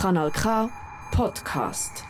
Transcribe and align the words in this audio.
Kanal 0.00 0.30
K 0.30 0.70
Podcast. 1.10 2.04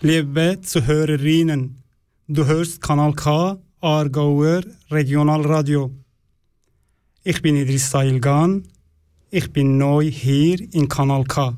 Liebe 0.00 0.58
Zuhörerinnen, 0.60 1.80
du 2.26 2.44
hörst 2.44 2.82
Kanal 2.82 3.12
K, 3.12 3.56
Aargauer 3.80 4.62
Regionalradio. 4.90 5.92
Ich 7.22 7.40
bin 7.40 7.54
Idris 7.54 7.88
Sailgan. 7.88 8.64
Ich 9.30 9.52
bin 9.52 9.78
neu 9.78 10.10
hier 10.10 10.58
in 10.74 10.88
Kanal 10.88 11.22
K. 11.22 11.56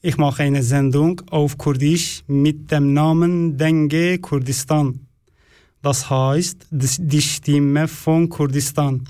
Ich 0.00 0.16
mache 0.16 0.44
eine 0.44 0.62
Sendung 0.62 1.20
auf 1.28 1.58
Kurdisch 1.58 2.24
mit 2.28 2.70
dem 2.70 2.94
Namen 2.94 3.58
Denge 3.58 4.18
Kurdistan. 4.20 5.00
Das 5.82 6.08
heißt 6.08 6.66
die 6.70 7.20
Stimme 7.20 7.86
von 7.86 8.30
Kurdistan. 8.30 9.06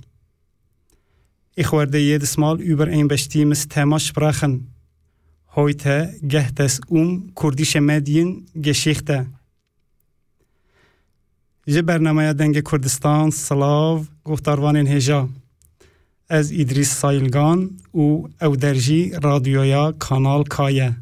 Ich 1.58 1.72
werde 1.72 1.96
jedes 1.96 2.36
Mal 2.36 2.60
über 2.60 2.84
ein 2.84 3.08
bestimmtes 3.08 3.66
Thema 3.66 3.98
sprechen. 3.98 4.74
Heute 5.54 6.14
geht 6.20 6.60
es 6.60 6.80
um 6.86 7.34
kurdische 7.34 7.80
Mediengeschichte. 7.80 9.26
ji 11.66 11.82
bernamaya 11.82 12.34
dengê 12.34 12.62
Kurdistan 12.62 13.30
Silav 13.30 14.04
guhdarvanên 14.24 14.86
hêja 14.86 15.28
ez 16.28 16.52
İdris 16.52 16.92
Sayilgan 16.92 17.70
û 17.94 18.28
ew 18.40 18.54
radyoya 19.22 19.98
Kanal 19.98 20.44
K. 20.44 20.94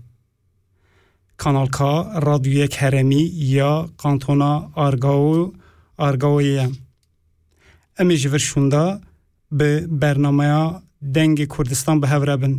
Kanal 1.36 1.66
K 1.66 1.80
radyoyek 2.26 2.80
heremî 2.80 3.22
ya 3.34 3.86
kantona 3.98 4.70
Argao 4.76 5.52
Argaoyê 5.98 6.42
ye. 6.42 6.70
Em 7.98 8.10
ê 8.10 8.16
به 9.58 9.86
برنامه 9.86 10.46
دنگ 11.14 11.38
کردستان 11.54 12.00
به 12.00 12.08
هوره 12.08 12.36
بن. 12.36 12.54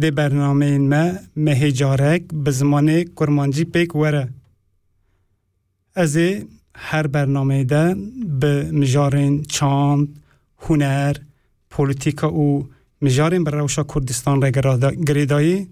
دی 0.00 0.10
برنامه 0.10 0.66
این 0.66 0.88
ما 0.88 1.04
مهیجارک 1.36 2.22
به 2.44 2.50
زمان 2.50 3.04
کرمانجی 3.18 3.64
پیک 3.64 3.96
وره. 3.96 4.28
از 5.94 6.18
هر 6.74 7.06
برنامه 7.06 7.64
ده 7.64 7.96
به 8.40 8.70
مجارین 8.72 9.42
چاند، 9.42 10.08
هنر، 10.58 11.16
پولیتیکا 11.70 12.28
او 12.28 12.68
مجارین 13.02 13.44
بر 13.44 13.52
روشا 13.52 13.84
کردستان 13.84 14.42
را 14.42 14.78
گریدایی 15.08 15.68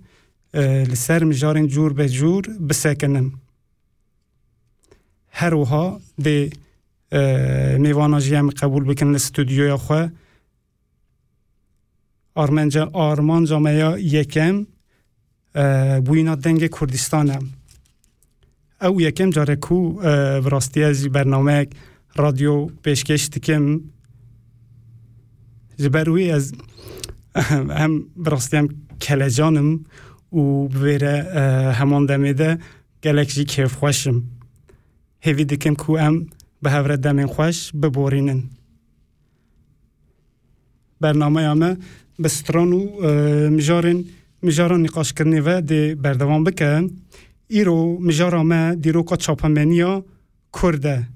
لسر 0.90 1.24
مجارین 1.24 1.66
جور 1.66 1.92
به 1.92 2.08
جور 2.08 2.42
بسکنن 2.68 3.32
هر 5.30 5.54
وها 5.54 6.00
دی 6.18 6.50
میوانا 7.77 8.19
جیم 8.19 8.49
قبول 8.49 8.83
بکن 8.83 9.15
استودیوی 9.15 9.75
خواه 9.75 10.09
آرمانجا 12.35 12.89
آرمان 12.93 13.45
جامعه 13.45 14.01
یکم 14.01 14.65
بوینا 16.05 16.35
دنگ 16.35 16.69
کردستانم 16.79 17.49
او 18.81 19.01
یکم 19.01 19.29
جاره 19.29 19.55
کو 19.55 19.93
براستی 20.41 20.83
از 20.83 21.07
برنامه 21.07 21.67
رادیو 22.15 22.65
پیشکش 22.65 23.27
دکم 23.27 23.81
جبروی 25.77 26.31
از 26.31 26.53
هم 27.79 28.05
براستی 28.15 28.57
هم 28.57 28.69
کلجانم 29.01 29.85
و 30.33 30.67
بویره 30.67 31.23
همان 31.75 32.05
دمیده 32.05 32.57
گلک 33.03 33.27
جی 33.27 33.45
کیف 33.45 33.73
خوشم 33.73 34.23
هیوی 35.19 35.45
دکم 35.45 35.73
کو 35.73 35.97
ام 35.97 36.27
به 36.62 36.70
هفره 36.70 36.96
دمین 36.96 37.26
خوش 37.26 37.72
ببورینن 37.72 38.42
برنامه 41.00 41.42
همه 41.42 41.76
به 42.18 42.28
ستران 42.28 42.72
و 42.72 42.80
مجارن 43.50 44.04
مجاران 44.42 44.82
نقاش 44.82 45.12
کرنی 45.12 45.40
و 45.40 45.60
دی 45.60 45.94
بردوان 45.94 46.44
بکن 46.44 46.90
ایرو 47.48 47.98
مجارا 48.00 48.42
ما 48.42 48.74
دیروکا 48.74 49.16
چاپمنیا 49.16 50.04
کرده 50.62 51.08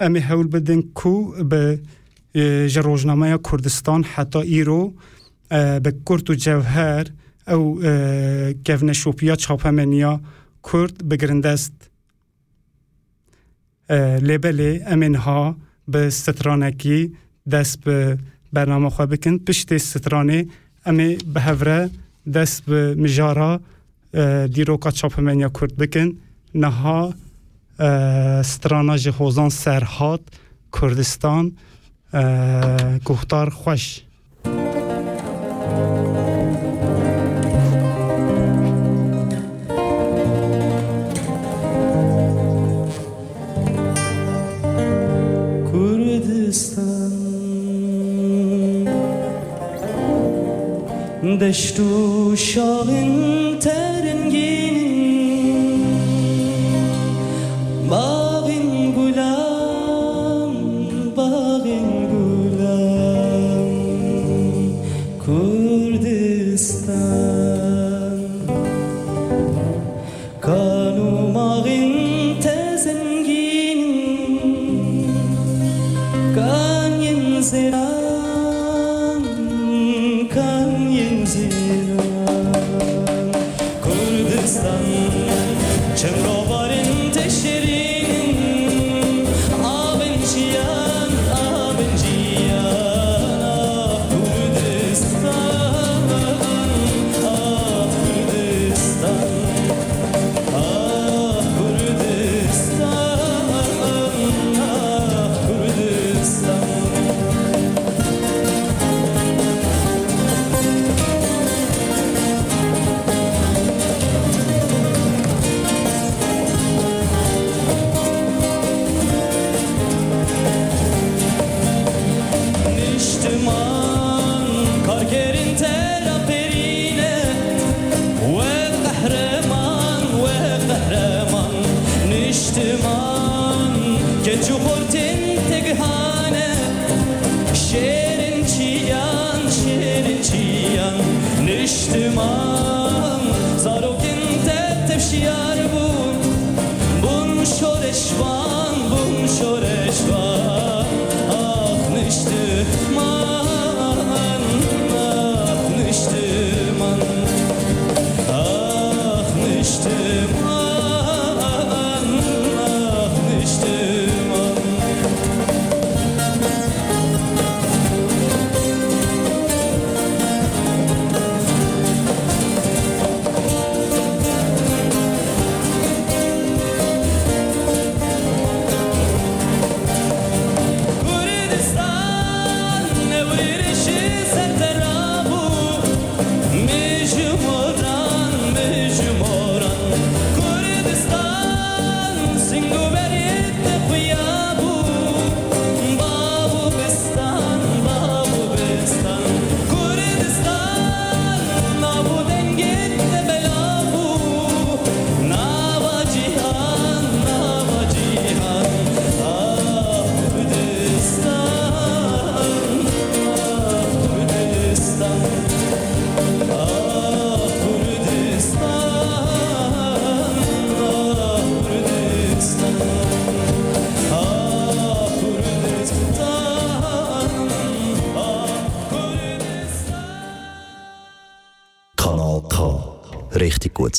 امی 0.00 0.18
هول 0.18 0.46
بدن 0.46 0.82
کو 0.82 1.44
به 1.44 1.80
جروجنامه 2.68 3.38
کردستان 3.38 4.04
حتی 4.04 4.38
ایرو 4.38 4.92
به 5.84 5.94
کرد 6.06 6.30
و 6.30 6.34
جوهر 6.34 7.06
او 7.48 7.80
گفن 8.66 8.92
شوپیا 8.92 9.36
چاپمنیا 9.36 10.20
کرد 10.72 11.08
بگرنده 11.08 11.48
است 11.48 11.91
لیبلی 14.22 14.82
امین 14.82 15.14
ها 15.14 15.56
به 15.88 16.10
سترانکی 16.10 17.12
دست 17.50 17.80
به 17.80 18.18
برنامه 18.52 18.90
خواه 18.90 19.08
بکن. 19.08 19.38
پشت 19.38 19.76
سترانه 19.76 20.46
امی 20.86 21.16
به 21.34 21.40
هفره 21.40 21.90
دست 22.34 22.64
به 22.64 22.94
مجارا 22.94 23.60
دیروکا 24.52 24.90
چاپمنیا 24.90 25.48
کرد 25.48 25.76
بکن. 25.76 26.12
نها 26.54 27.14
سترانا 28.42 28.96
جی 28.96 29.10
خوزان 29.10 29.48
سرحات 29.48 30.20
کردستان 30.80 31.52
گفتار 33.04 33.50
خوش 33.50 34.00
دشت 51.38 51.80
و 51.80 52.36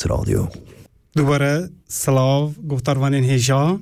Radio. 0.06 0.48
دوباره 1.16 1.70
سلاو 1.88 2.54
گفتاروانین 2.68 3.24
هیجا. 3.24 3.80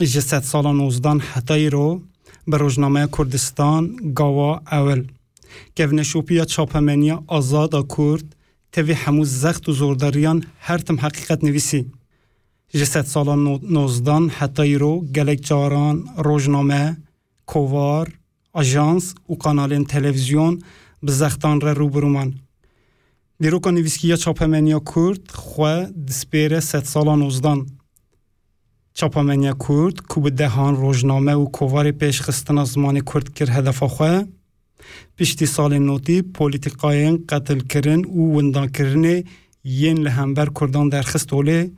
جسد 0.00 0.42
سال 0.42 0.66
19 0.76 1.10
حتایی 1.10 1.70
رو 1.70 2.02
به 2.46 2.56
روزنامه 2.56 3.08
کردستان 3.18 3.96
گاوا 4.14 4.60
اول. 4.72 5.04
گونشوپیا 5.76 6.44
چاپمنیا 6.44 7.24
آزاد 7.26 7.74
کرد 7.96 8.36
توی 8.72 8.92
هموز 8.92 9.28
زخت 9.28 9.68
و 9.68 9.72
زورداریان 9.72 10.44
هر 10.58 10.78
تم 10.78 11.00
حقیقت 11.00 11.44
نویسی. 11.44 11.92
جسد 12.68 13.04
سال 13.04 13.38
19 13.70 14.12
حتایی 14.12 14.78
رو 14.78 15.00
گلک 15.00 15.38
جاران 15.42 16.04
روزنامه 16.16 16.96
کووار 17.46 18.12
آژانس 18.52 19.14
و 19.30 19.34
کانال 19.34 19.84
تلویزیون 19.84 20.62
به 21.02 21.12
زختان 21.12 21.60
را 21.60 21.72
روبرومان 21.72 22.34
دیروکا 23.40 23.70
نویسکیا 23.70 24.16
چاپمنیا 24.16 24.80
کرد 24.80 25.30
خو 25.30 25.66
دسپیره 26.08 26.60
ست 26.60 26.84
سالا 26.84 27.16
نوزدان 27.16 27.66
چاپمنیا 28.94 29.54
کرد 29.68 30.00
کو 30.00 30.20
به 30.20 30.30
دهان 30.30 30.76
روزنامه 30.76 31.34
و 31.34 31.44
کووار 31.44 31.90
پیش 31.90 32.22
خستن 32.22 32.64
زمان 32.64 33.00
کرد 33.00 33.34
کر 33.34 33.50
هدف 33.50 33.82
خو 33.82 34.04
پشتی 35.18 35.46
سال 35.46 35.78
نوتی 35.78 36.22
پولیتیقاین 36.22 37.24
قتل 37.28 37.60
کرن 37.60 38.04
و 38.04 38.36
وندان 38.36 38.68
کرن 38.68 39.22
ین 39.64 39.98
لهمبر 39.98 40.48
کردان 40.60 40.88
در 40.88 41.02
خستوله 41.02 41.70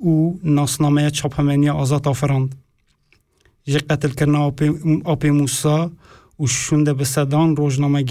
و 0.00 0.32
ناسنامه 0.42 1.10
چاپمنیا 1.10 1.74
آزاد 1.74 2.08
آفراند 2.08 2.54
جه 3.64 3.78
قتل 3.78 4.08
کرن 4.08 4.34
آپی 5.04 5.30
موسا 5.30 5.92
و 6.40 6.46
شونده 6.46 6.92
به 6.94 7.04
صدان 7.04 7.56
روزنامه 7.56 8.04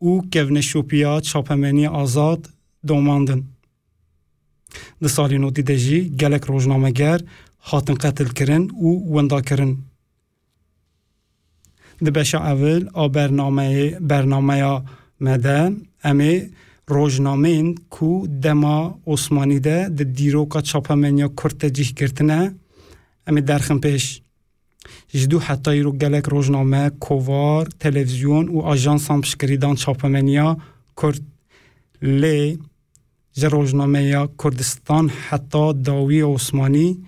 û 0.00 0.30
kevneşopiya 0.30 1.20
çapemeniya 1.20 1.90
azad 1.90 2.44
domandin. 2.88 3.46
Di 5.02 5.08
salên 5.08 5.42
notî 5.42 5.66
de 5.66 5.76
jî 5.76 6.16
gelek 6.16 6.50
rojnameger 6.50 7.20
hatin 7.58 7.96
qetilkirin 8.02 8.64
û 8.68 8.88
windakirin. 9.14 9.72
Di 12.04 12.14
beşa 12.14 12.52
evil 12.52 12.86
a 12.94 13.04
bernameyê 13.14 14.08
bernameya 14.10 14.84
me 15.20 15.42
de 15.42 15.72
em 16.04 16.20
ê 16.20 16.50
rojnameyên 16.90 17.76
ku 17.90 18.26
dema 18.28 18.98
Osmanî 19.06 19.64
de 19.64 19.88
di 19.98 20.16
dîroka 20.16 20.62
çapemeniya 20.62 21.28
Kurd 21.38 21.60
tecih 21.60 21.96
girtine 21.96 22.52
em 23.26 23.36
ê 23.36 23.46
derxin 23.48 23.78
pêş. 23.80 24.27
جدو 25.08 25.38
حتی 25.38 25.80
رو 25.80 25.92
گلک 25.92 26.24
روزنامه 26.24 26.90
کووار 26.90 27.68
تلویزیون 27.80 28.48
و 28.48 28.60
آژانس 28.60 29.10
هم 29.10 29.20
پشکریدان 29.20 29.74
چاپمنیا 29.74 30.56
کرد 31.02 31.20
لی 32.02 32.58
ج 33.32 33.44
روزنامه 33.44 34.02
یا 34.02 34.30
کردستان 34.44 35.08
حتی 35.08 35.72
داوی 35.72 36.20
عثمانی 36.20 37.04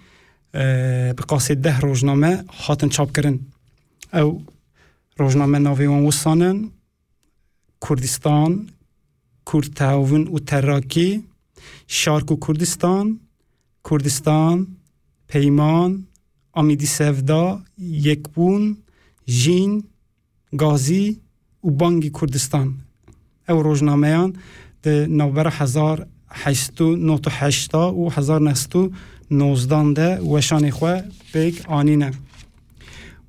به 0.52 1.24
قاسی 1.28 1.54
ده 1.54 1.80
روزنامه 1.80 2.44
هاتن 2.48 2.88
چاپ 2.88 3.12
کرن 3.16 3.38
او 4.12 4.44
روزنامه 5.16 5.58
ناوی 5.58 5.86
وان 5.86 6.06
وسانن 6.06 6.70
کردستان 7.88 8.70
کرد 9.52 9.74
تعاون 9.74 10.28
پیمان 16.60 16.64
امیدی 16.64 16.86
سفدا 16.86 17.60
یکبون 17.78 18.76
جین 19.26 19.84
گازی 20.58 21.20
و 21.64 21.70
بانگی 21.70 22.10
کردستان 22.10 22.74
او 23.48 23.62
روزنامهان 23.62 24.36
ده 24.82 25.06
نوبر 25.06 25.48
هزار 25.50 26.06
هشتو 26.28 26.96
نوتو 26.96 27.30
هشتا 27.30 27.94
و 27.94 28.12
هزار 28.12 28.40
نستو 28.40 28.90
نوزدان 29.30 29.92
ده 29.94 30.20
وشان 30.20 30.70
خواه 30.70 31.02
بیگ 31.32 31.54
آنینه 31.68 32.10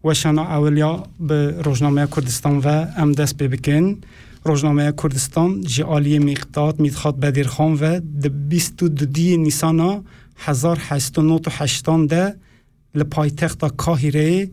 وشان 0.03 0.39
اولیا 0.39 1.03
به 1.19 1.61
روزنامه 1.61 2.07
کردستان 2.07 2.57
و 2.57 2.67
ام 2.97 3.11
دست 3.11 3.37
ببکن 3.37 3.97
روزنامه 4.43 4.93
کردستان 5.03 5.61
جی 5.61 5.83
آلی 5.83 6.19
مقداد 6.19 6.79
میدخواد 6.79 7.19
بدیر 7.19 7.47
خان 7.47 7.73
و 7.81 7.99
ده 8.21 8.29
بیستو 8.29 8.87
دو 8.87 9.05
دی 9.05 9.37
نیسانا 9.37 10.03
هزار 10.37 10.77
هشتو 10.89 11.21
نوتو 11.21 11.51
هشتان 11.51 12.07
ده 12.07 12.35
لپایتخت 12.95 13.65
کاهیره 13.77 14.49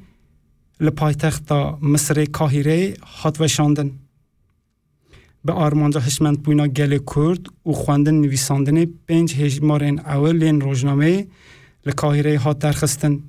لپایتخت 0.81 1.53
مصر 1.83 2.25
کاهیره 2.25 2.95
هات 3.23 3.41
وشاندن 3.41 3.91
به 5.45 5.53
آرمانجا 5.53 6.01
هشمند 6.01 6.43
بوینا 6.43 6.67
گل 6.67 6.99
کرد 7.15 7.47
و 7.67 7.73
خواندن 7.73 8.15
نویساندن 8.15 8.85
پنج 8.85 9.35
هجمارین 9.35 9.99
اول 9.99 10.37
لین 10.37 10.61
روزنامه 10.61 11.27
لکاهیره 11.87 12.39
هات 12.39 12.59
درخستن 12.59 13.21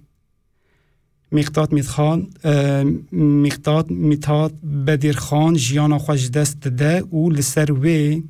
مقداد 1.32 1.72
میتخان 1.74 2.28
مقداد 3.12 3.92
میتاد 3.92 4.54
بدیر 4.88 5.18
خان 5.18 5.54
جیانا 5.54 5.98
خوش 5.98 6.30
دست 6.30 6.68
ده 6.68 7.02
و 7.02 7.30
لسر 7.30 7.72
وی 7.72 8.24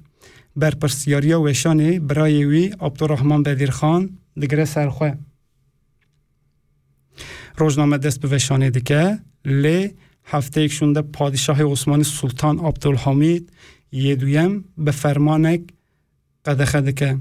بر 0.55 0.75
پرسیاریا 0.75 1.41
وشانه 1.41 1.99
برای 1.99 2.45
وی 2.45 2.65
عبدالرحمن 2.81 3.43
بدیر 3.43 3.71
خان 3.71 4.09
دگره 4.41 4.65
سرخواه 4.65 5.15
روزنامه 7.59 7.97
دست 7.97 8.19
به 8.19 8.27
وشانه 8.27 8.69
دیگه. 8.69 9.19
لی 9.45 9.91
هفته 10.23 10.61
یکشونده 10.61 11.01
پادشاه 11.01 11.63
عثمانی 11.63 12.03
سلطان 12.03 12.59
عبدالحمید 12.59 13.51
یه 13.91 14.15
دویم 14.15 14.65
به 14.77 14.91
فرمانک 14.91 15.61
قدخه 16.45 16.81
دکه 16.81 17.17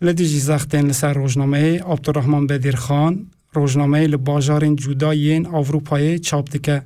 لدی 0.00 0.26
جیزاختین 0.28 0.86
لسر 0.86 1.12
روزنامه 1.12 1.82
عبدالرحمن 1.82 2.46
بدیر 2.46 2.76
خان 2.76 3.30
روزنامه 3.52 4.06
لباجارین 4.06 4.76
جدایین 4.76 5.46
اروپای 5.46 6.18
چاپ 6.18 6.50
دکه 6.50 6.82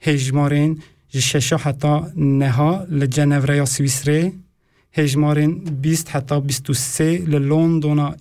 هجمارین 0.00 0.82
ششا 1.14 1.56
حتی 1.56 2.00
نها 2.16 2.86
لجنوره 2.90 3.56
یا 3.56 3.64
سویسره. 3.64 4.32
هجمارین 4.92 5.54
بیست 5.54 6.16
حتی 6.16 6.40
بیست 6.40 6.70
و 6.70 6.74
سه 6.74 7.24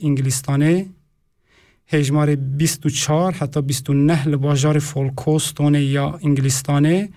انگلیستانه 0.02 0.86
هجمار 1.87 2.35
24 2.35 3.33
حتی 3.33 3.63
29 3.63 4.29
لباجار 4.29 4.79
فولکوستونه 4.79 5.83
یا 5.83 6.19
انگلیستانه 6.25 7.09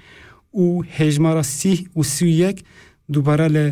و 0.53 0.81
هجمار 0.81 1.41
30 1.41 1.89
و 1.95 2.03
31 2.03 2.63
دوباره 3.13 3.47
ل 3.47 3.71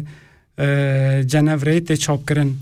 جنوره 1.24 1.80
ته 1.80 1.98
چاپ 1.98 2.30
کرن 2.30 2.54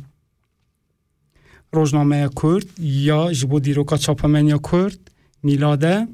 روزنامه 1.73 2.29
کرد 2.41 2.67
یا 2.79 3.31
جبو 3.33 3.59
دیروکا 3.59 3.97
چاپمن 3.97 4.47
یا 4.47 4.59
کرد 4.71 5.11
میلاده 5.43 6.07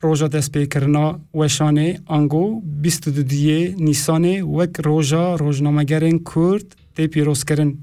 روژا 0.00 0.28
دست 0.28 0.52
پیکرنا 0.52 1.20
وشانه 1.34 2.00
انگو 2.08 2.60
22 2.60 3.22
دیه 3.22 3.74
نیسانه 3.78 4.42
وک 4.42 4.80
روژا 4.84 5.34
روزنامه 5.34 5.84
گرن 5.84 6.18
کرد 6.18 6.76
تی 6.96 7.06
پیروز 7.06 7.44
کرن 7.44 7.78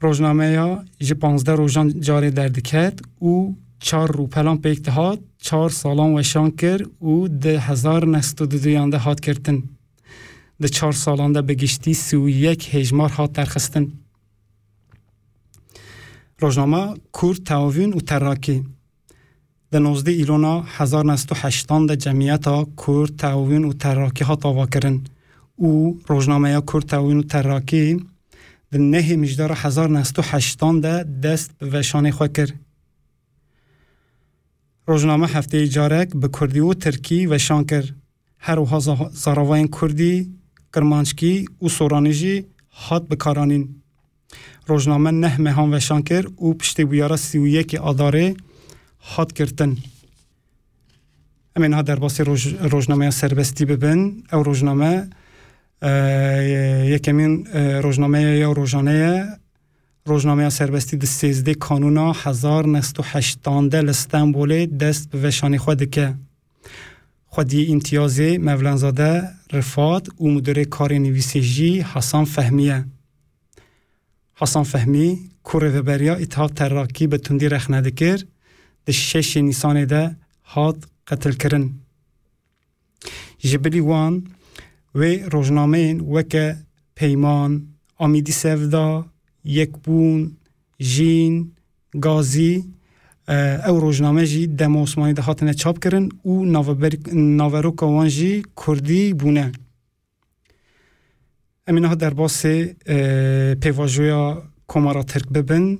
روزنامه 0.00 0.46
یا 0.50 0.84
جی 0.98 1.14
پانزده 1.14 1.54
روزان 1.54 2.00
جاری 2.00 2.30
در 2.30 2.48
دکت 2.48 3.00
او 3.18 3.56
چار 3.80 4.12
رو 4.12 4.26
پلان 4.26 4.58
پیک 4.58 4.82
دهات 4.82 5.20
چار 5.38 5.70
سالان 5.70 6.14
وشان 6.14 6.50
کر 6.50 6.86
او 6.98 7.28
ده 7.28 7.60
هزار 7.60 8.06
نست 8.06 8.42
و 8.42 8.46
دویانده 8.46 8.98
هات 8.98 9.20
کردن. 9.20 9.62
ده 10.60 10.68
چار 10.68 10.92
سالان 10.92 11.32
ده 11.32 11.42
بگشتی 11.42 11.94
سی 11.94 12.16
و 12.16 12.28
یک 12.28 12.74
هجمار 12.74 13.10
درخستن. 13.26 13.92
روزنامه 16.38 16.94
کور 17.12 17.34
تاوین 17.34 17.92
و 17.92 18.00
تراکی. 18.00 18.64
ده 19.70 19.78
نوزده 19.78 20.12
ایلونا 20.12 20.60
هزار 20.60 21.04
نست 21.04 21.32
و 21.32 21.34
هشتان 21.38 21.86
ده 21.86 21.96
جمعیت 21.96 22.46
ها 22.46 22.64
کور 22.76 23.08
تاوین 23.08 23.64
و 23.64 23.72
تراکی 23.72 24.24
ها 28.72 28.78
تاوا 28.78 29.02
کرن 29.02 29.02
او 29.02 29.02
روزنامه 29.02 29.02
یا 29.02 29.10
کور 29.10 29.10
تاوین 29.10 29.10
و 29.10 29.10
تراکی 29.10 29.10
ده 29.10 29.12
نه 29.12 29.16
مجدار 29.16 29.52
هزار 29.56 29.90
نستو 29.90 30.22
هشتان 30.22 30.80
ده 30.80 31.02
دست 31.02 31.50
به 31.58 31.66
وشانه 31.66 32.10
خواه 32.10 32.28
کر. 32.28 32.48
روزنامه 34.86 35.26
هفته 35.26 35.68
جارک 35.68 36.08
به 36.16 36.28
کردی 36.28 36.60
و 36.60 36.74
ترکی 36.74 37.26
وشان 37.26 37.64
کر. 37.64 37.84
هر 38.38 38.58
وها 38.58 38.80
زاراوین 39.12 39.68
کردی، 39.68 40.30
کرمانچکی 40.74 41.48
و 41.62 41.68
سورانیجی 41.68 42.46
هات 42.72 43.08
بکارانین. 43.08 43.82
روزنامه 44.66 45.10
نه 45.10 45.40
مهان 45.40 45.74
وشان 45.74 46.02
کر 46.02 46.26
و 46.26 46.54
پشتی 46.54 46.84
بیاره 46.84 47.16
سی 47.16 47.38
و 47.38 47.46
یکی 47.46 47.76
آداره 47.76 48.34
هات 49.00 49.32
کرتن. 49.32 49.76
امین 51.56 51.72
ها 51.72 51.82
در 51.82 51.96
باسی 51.96 52.24
روزنامه 52.60 53.10
سربستی 53.10 53.64
ببین 53.64 54.24
او 54.32 54.42
روزنامه 54.42 55.10
یکمین 55.82 57.46
روزنامه 57.82 58.20
یا 58.22 58.52
روزانه 58.52 59.26
روزنامه 60.06 60.48
سربستی 60.50 60.96
د 60.96 61.04
سیزده 61.04 61.54
کانونا 61.54 62.12
هزار 62.12 62.66
نست 62.66 63.00
و 63.00 63.02
هشتانده 63.02 63.80
لستنبوله 63.80 64.66
دست 64.66 65.10
به 65.10 65.28
وشانی 65.28 65.58
خود 65.58 65.90
که 65.90 66.14
خودی 67.26 67.72
امتیاز 67.72 68.20
مولانزاده 68.20 69.28
رفات 69.52 70.20
و 70.20 70.28
مدیر 70.28 70.64
کار 70.64 70.92
نویسیجی 70.92 71.80
حسان 71.80 72.24
فهمیه. 72.24 72.84
حسان 74.34 74.64
فهمی 74.64 75.18
کوره 75.44 75.82
بریا 75.82 76.14
اتحاد 76.14 76.54
تراکی 76.54 77.06
به 77.06 77.18
تندی 77.18 77.48
رخ 77.48 77.70
ندکر 77.70 78.18
ده 78.84 78.92
شش 78.92 79.36
نیسان 79.36 79.84
ده 79.84 80.16
هات 80.44 80.84
قتل 81.06 81.32
کرن 81.32 81.70
جبلی 83.38 83.80
وان 83.80 84.26
و 84.94 85.02
روزنامه 85.04 85.94
وک 85.94 86.56
پیمان 86.94 87.66
آمیدی 87.98 88.32
سفدا 88.32 89.06
یک 89.44 89.70
بون 89.84 90.36
جین 90.78 91.52
گازی 92.00 92.64
او 93.68 93.80
روزنامه 93.80 94.26
جی 94.26 94.46
دم 94.46 94.76
عثمانی 94.76 95.12
ده 95.12 95.22
هاتنه 95.22 95.54
چاپ 95.54 95.78
کرن 95.78 96.08
او 96.22 96.44
ناورو 97.12 97.70
کوان 97.70 98.08
جی 98.08 98.42
کردی 98.66 99.12
بونه. 99.12 99.52
امینه 101.66 101.88
ها 101.88 101.94
در 101.94 102.14
باس 102.14 102.46
پیواجویا 103.60 104.42
کمارا 104.68 105.02
ترک 105.02 105.28
ببن 105.28 105.78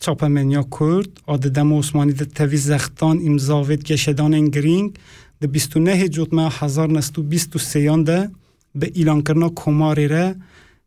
چاپ 0.00 0.24
منیا 0.24 0.64
کرد 0.78 1.08
آد 1.26 1.48
دم 1.48 1.72
عثمانی 1.78 2.12
ده 2.12 2.24
توی 2.24 2.56
زختان 2.56 3.16
امزاوید 3.26 3.84
گشدان 3.84 4.34
انگرینگ 4.34 4.98
ده 5.40 5.46
29 5.46 6.08
جوتمه 6.08 6.50
هزار 6.50 6.90
نستو 6.90 7.22
23 7.22 8.02
ده 8.02 8.30
به 8.74 8.90
ایلان 8.94 9.22
کرنا 9.22 9.48
کماری 9.54 10.08
را 10.08 10.34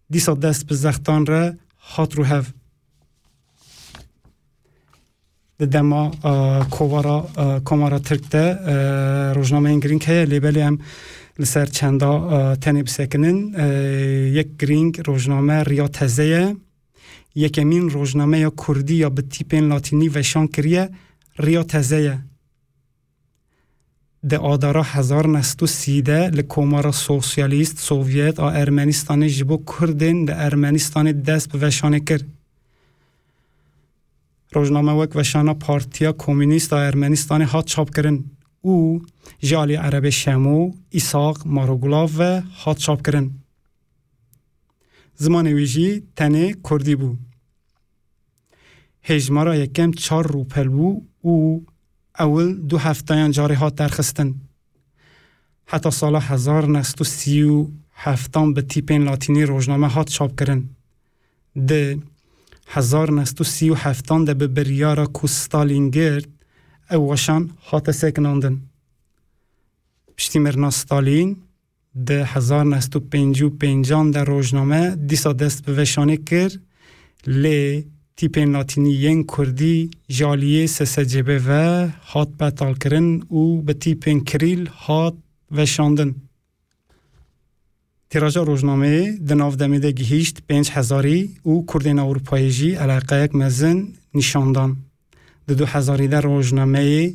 دیسا 0.10 0.34
دست 0.34 0.67
به 0.67 0.75
زختان 0.75 1.25
را 1.25 1.53
هات 1.79 2.15
رو 2.15 2.24
هف. 2.24 2.53
ده 5.60 5.65
دما 5.65 6.12
کوارا 6.72 7.29
کمارا 7.65 8.00
ترک 8.00 8.29
ده 8.29 8.58
روزنامه 9.34 9.70
انگرینگ 9.70 10.03
هیا 10.08 10.24
لیبلی 10.24 10.62
هم 10.62 10.79
لسر 11.39 11.65
چندا 11.65 12.55
تنی 12.55 12.84
بسکنن. 12.84 13.38
یک 14.34 14.48
گرینگ 14.60 15.01
روزنامه 15.05 15.63
ریا 15.63 15.88
تزه 15.88 16.55
یکمین 17.36 17.89
روزنامه 17.89 18.39
یا 18.39 18.53
کردی 18.67 18.96
یا 18.96 19.10
به 19.10 19.22
تیپین 19.22 19.67
لاتینی 19.67 20.10
وشان 20.10 20.48
کریه 20.48 20.89
ریا 21.39 21.63
تزه 21.63 22.20
ده 24.30 24.38
آدارا 24.38 24.84
هزار 24.84 25.28
نستو 25.28 25.68
سیده 25.68 26.30
لکومارا 26.30 26.92
سوسیالیست 26.92 27.80
سوویت 27.80 28.40
آ 28.40 28.50
ارمنیستان 28.50 29.28
جبو 29.28 29.58
کردین 29.58 30.25
ده 30.25 30.46
ارمنیستان 30.46 31.12
دست 31.12 31.51
به 31.51 31.68
وشانه 31.68 32.00
کرد. 32.00 32.25
روزنامه 34.54 34.92
وک 34.92 35.16
وشانا 35.16 35.54
پارتیا 35.54 36.12
کمونیست 36.12 36.74
آ 36.74 36.78
ارمنیستان 36.78 37.42
هات 37.42 37.66
چاپ 37.66 37.96
کرن. 37.96 38.24
او 38.62 39.01
جالی 39.40 39.75
عرب 39.75 40.10
شمو 40.10 40.74
ایساق 40.90 41.42
ماروگلاو 41.46 42.10
و 42.18 42.42
هات 42.66 42.78
چاپ 42.78 43.01
کرن. 43.06 43.32
زمان 45.16 45.48
ویجی 45.48 46.04
تنه 46.16 46.56
کردی 46.70 46.96
بو. 46.96 47.16
هجمارا 49.04 49.56
یکم 49.56 49.92
چار 49.92 50.28
روپل 50.28 50.68
بو. 50.68 51.01
او 51.22 51.66
اول 52.20 52.53
دو 52.53 52.77
هفتایان 52.77 53.32
جاری 53.32 53.56
هات 53.56 53.75
درخستن 53.75 54.36
حتی 55.65 55.91
سال 55.91 56.15
هزار 56.15 56.70
نست 56.70 57.01
و 57.01 57.03
سی 57.03 57.44
و 57.44 57.68
هفتان 57.94 58.53
به 58.53 58.62
تیپین 58.62 59.03
لاتینی 59.03 59.44
روزنامه 59.44 59.88
هات 59.88 60.10
چاپ 60.10 60.39
کرن 60.39 60.70
ده 61.68 62.00
هزار 62.68 63.12
نست 63.12 63.41
و 63.41 63.44
سی 63.44 63.70
و 63.70 63.74
هفتان 63.74 64.25
ده 64.25 64.34
به 64.34 64.48
بریارا 64.48 65.06
کو 65.06 65.27
ستالین 65.27 65.89
گرد 65.89 66.27
او 66.91 67.12
وشان 67.12 67.51
هات 67.70 67.91
سکناندن 67.91 68.62
پشتی 70.18 70.39
مرنا 70.39 70.70
ستالین 70.70 71.38
ده 72.06 72.25
هزار 72.25 72.65
نست 72.65 72.96
و 72.96 73.00
پنج 73.00 73.41
و 73.41 73.50
پنجان 73.50 74.12
ده 74.12 74.24
روزنامه 74.24 74.96
دیسا 74.96 75.34
دست 75.34 75.65
به 75.65 75.74
وشانه 75.74 76.18
کر 76.18 76.51
لی 77.27 77.91
تیپین 78.18 78.51
لاتینی 78.51 78.94
ین 78.94 79.24
کردی 79.24 79.91
جالیه 80.10 80.65
سسجبه 80.65 81.41
و 81.48 81.51
هات 82.12 82.30
بطال 82.39 82.74
کرن 82.74 83.22
و 83.22 83.62
به 83.62 83.74
تیپین 83.74 84.24
کریل 84.24 84.68
هات 84.68 85.15
وشاندن 85.51 86.15
تیراژا 88.10 88.44
روزنامه 88.44 89.12
د 89.27 89.34
ناو 89.41 89.56
دمیده 89.56 89.91
گهیشت 89.91 90.41
پنج 90.50 90.72
هزاری 90.72 91.20
و 91.46 91.53
کردین 91.74 92.00
اروپایی 92.00 92.50
جی 92.51 92.72
علاقه 92.75 93.24
یک 93.24 93.36
مزن 93.36 93.88
نشاندان 94.13 94.77
د 95.48 95.51
دو 95.60 95.65
هزاری 95.65 96.08
در 96.08 96.22
روزنامه 96.22 97.13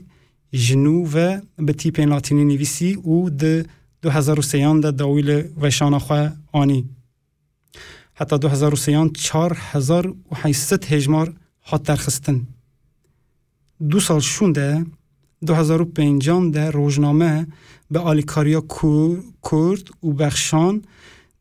جنو 0.52 0.96
و 1.14 1.40
به 1.66 1.72
تیپین 1.72 2.08
لاتینی 2.08 2.44
نویسی 2.44 2.94
و 2.94 3.30
د 3.30 3.66
دو 4.02 4.10
هزار 4.10 4.38
و 4.38 4.42
سیان 4.42 4.80
ده 4.80 4.90
داویل 4.90 5.30
وشان 5.60 5.98
خواه 5.98 6.32
آنی 6.52 6.95
حتی 8.18 8.38
دو 8.38 8.48
هزار 8.48 8.72
و 8.72 8.76
سیان 8.76 9.10
چار 9.10 9.58
هزار 9.60 10.06
و 10.08 10.34
حیست 10.42 10.92
هجمار 10.92 11.34
هات 11.64 11.82
درخستن 11.82 12.46
دو 13.90 14.00
سال 14.00 14.20
شونده 14.20 14.86
دو 15.46 15.54
هزار 15.54 15.82
و 15.82 15.84
پنجان 15.84 16.50
ده 16.50 16.70
روزنامه 16.70 17.46
به 17.90 17.98
آلیکاریا 17.98 18.60
کرد 19.50 20.04
و 20.04 20.12
بخشان 20.12 20.82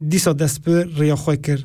دیسا 0.09 0.33
دست 0.33 0.61
به 0.61 0.89
ریا 0.97 1.15
خواه 1.15 1.35
کر 1.35 1.63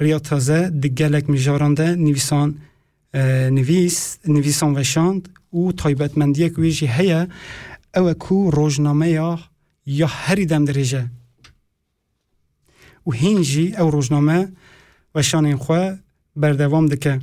ریا 0.00 0.18
تازه 0.18 0.70
ده 0.70 0.88
گلک 0.88 1.30
میجارانده 1.30 1.94
نویسان 1.94 2.58
نویس 3.58 4.18
نویسان 4.28 4.76
وشاند 4.76 5.28
و 5.52 5.72
تایبتمندی 5.72 6.50
کویجی 6.50 6.86
هیا 6.86 7.26
او 7.96 8.12
کو 8.12 8.50
روزنامه 8.50 9.08
یا 9.10 9.38
یا 9.86 10.06
هری 10.06 10.46
دم 10.46 10.64
درجه 10.64 11.10
و 13.06 13.12
هینجی 13.12 13.74
او 13.76 13.90
روزنامه 13.90 14.48
وشان 15.14 15.46
این 15.46 15.56
خواه 15.56 15.98
بردوام 16.36 16.86
دکه 16.86 17.20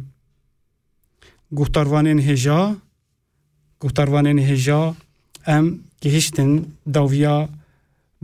گفتاروانین 1.55 2.19
هجا 2.19 2.75
گفتاروانین 3.79 4.39
هجا 4.39 4.95
ام 5.47 5.79
گهشتن 6.01 6.65
داویا 6.93 7.49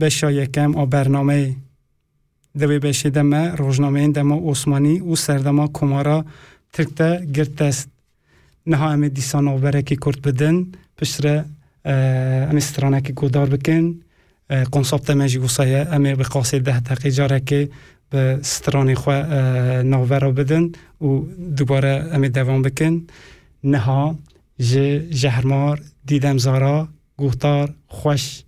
بشا 0.00 0.30
یکم 0.30 0.74
آ 0.76 0.84
برنامه 0.86 1.56
دوی 2.58 2.78
بشه 2.78 3.10
دمه 3.10 3.54
روزنامه 3.54 4.08
دمه 4.08 4.50
عثمانی 4.50 5.00
و 5.00 5.16
سردما 5.16 5.68
کمارا 5.72 6.24
ترکته 6.72 7.26
گرد 7.34 7.62
است 7.62 7.88
نها 8.66 8.90
امی 8.90 9.08
دیسان 9.08 9.48
آبره 9.48 9.82
که 9.82 9.96
کرد 9.96 10.22
بدن 10.22 10.66
پشتره 10.98 11.44
امی 12.50 12.60
سترانه 12.60 13.00
که 13.00 13.12
گودار 13.12 13.48
بکن 13.48 14.00
کنسپت 14.50 15.10
من 15.10 15.26
جی 15.26 15.38
گوسایه 15.38 15.88
امیر 15.92 16.14
به 16.14 16.24
قاصده 16.24 16.80
تقی 16.80 17.10
جاره 17.10 17.40
که 17.40 17.68
به 18.10 18.38
سترانی 18.42 18.94
خواه 18.94 20.32
بدن 20.32 20.72
و 21.00 21.20
دوباره 21.56 22.08
امي 22.12 22.28
دوام 22.28 22.62
بکن 22.62 23.06
نها 23.64 24.18
جي 24.58 25.08
جهرمار 25.10 25.80
دیدم 26.06 26.38
زارا 26.38 26.88
گوهتار 27.16 27.74
خوش 27.86 28.42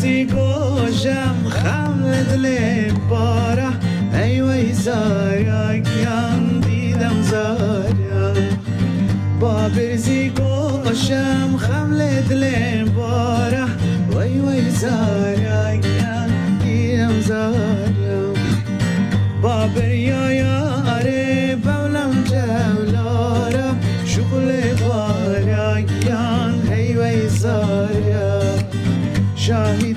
زی 0.00 0.24
گوشم 0.24 1.36
خملت 1.48 2.32
لباره 2.32 3.68
ایوی 4.14 4.72
زارک 4.72 5.88
یم 6.02 6.60
دیدم 6.60 7.22
زارک 7.22 8.36
با 9.40 9.68
برزی 9.68 10.28
گوشم 10.30 11.56
خملت 11.56 12.32
لباره 12.32 13.64
ویوی 14.16 14.70
زارک 14.70 15.84
یم 15.84 16.58
دیدم 16.64 17.20
زارک 17.20 18.28
با 19.42 19.66
بریا 19.66 20.32
یاره 20.32 21.56
بولم 21.56 22.24
جولاره 22.24 23.64
شغل 24.04 24.50
بارک 24.74 25.90
یم 26.06 26.72
هیوی 26.72 27.28
زارک 27.28 28.70
شاهی 29.50 29.89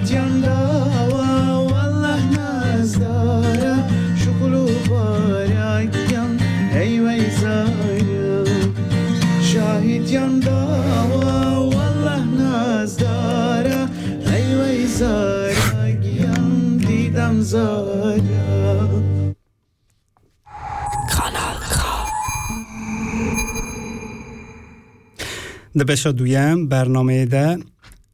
ده 25.77 25.83
بشه 25.83 26.11
دویم 26.11 26.67
برنامه 26.67 27.25
ده. 27.25 27.57